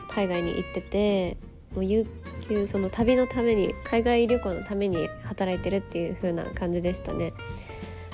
[0.09, 1.38] 海外に行ってて
[1.74, 2.05] もう有
[2.41, 7.34] 給その旅のために海外旅行のために働いてるっていう風な感じでしたね。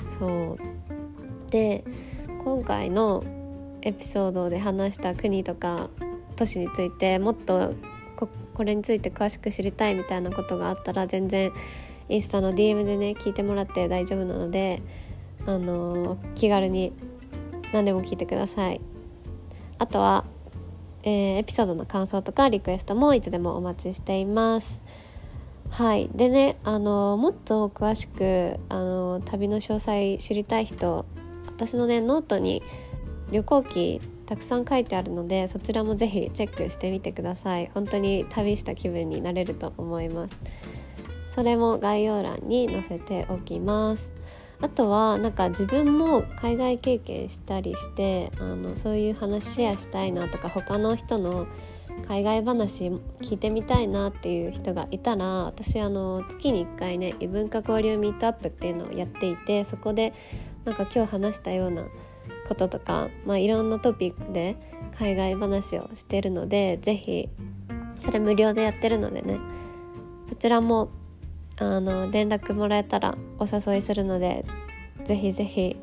[0.08, 1.84] そうで
[2.42, 3.24] 今回の
[3.82, 5.90] エピソードで話した国とか
[6.36, 7.74] 都市についてもっと
[8.54, 11.50] これについて詳しく知りたいみたいなことがあったら全然
[12.10, 14.82] インスタの DM でね聞いてもらって大丈夫なので
[15.46, 16.92] あの気軽に
[17.72, 18.80] 何でも聞いてください。
[19.78, 20.24] あとは、
[21.02, 24.80] えー、エピソードの感想とかリクエストもいつでもお待ちしています。
[25.70, 26.10] はい。
[26.14, 31.06] でねあのもっと詳しくあの旅の詳細知りたい人
[31.46, 32.62] 私のねノートに
[33.30, 37.70] 旅行記たくさん書いてあるのでそちらもぜひチェックしてみてください。
[37.72, 40.36] 本当に旅した気分になれると思います。
[41.34, 44.12] それも概要欄に載せておきます。
[44.60, 51.46] あとはなんか自分も海外経験したりしてあのそういう話シェアしたいなとか他の人の
[52.06, 52.90] 海外話
[53.22, 60.12] 聞いてみたいなっていう人がいたら私あの月に1回ね異文化交流ミートアップっていうのをやっていてそこで
[60.64, 61.84] なんか今日話したような
[62.46, 64.56] こととか、まあ、いろんなトピックで
[64.98, 67.28] 海外話をしてるので是非
[68.00, 69.38] それ無料でやってるのでね
[70.26, 70.90] そちらも
[71.60, 74.44] あの連絡もらえたらお誘いするので
[75.04, 75.76] ぜひぜひ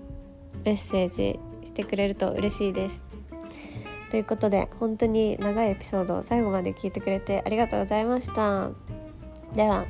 [0.66, 3.06] メッセージしてくれると嬉しいです。
[4.10, 8.72] ということで本当に長いエピソードを最後まで聞いてくれてありがとうございました。
[9.56, 9.86] では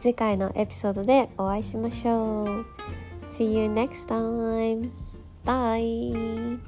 [0.00, 2.66] 次回のエピソードでお会いしましょう。
[3.30, 4.90] See you next time.
[5.44, 6.58] Bye.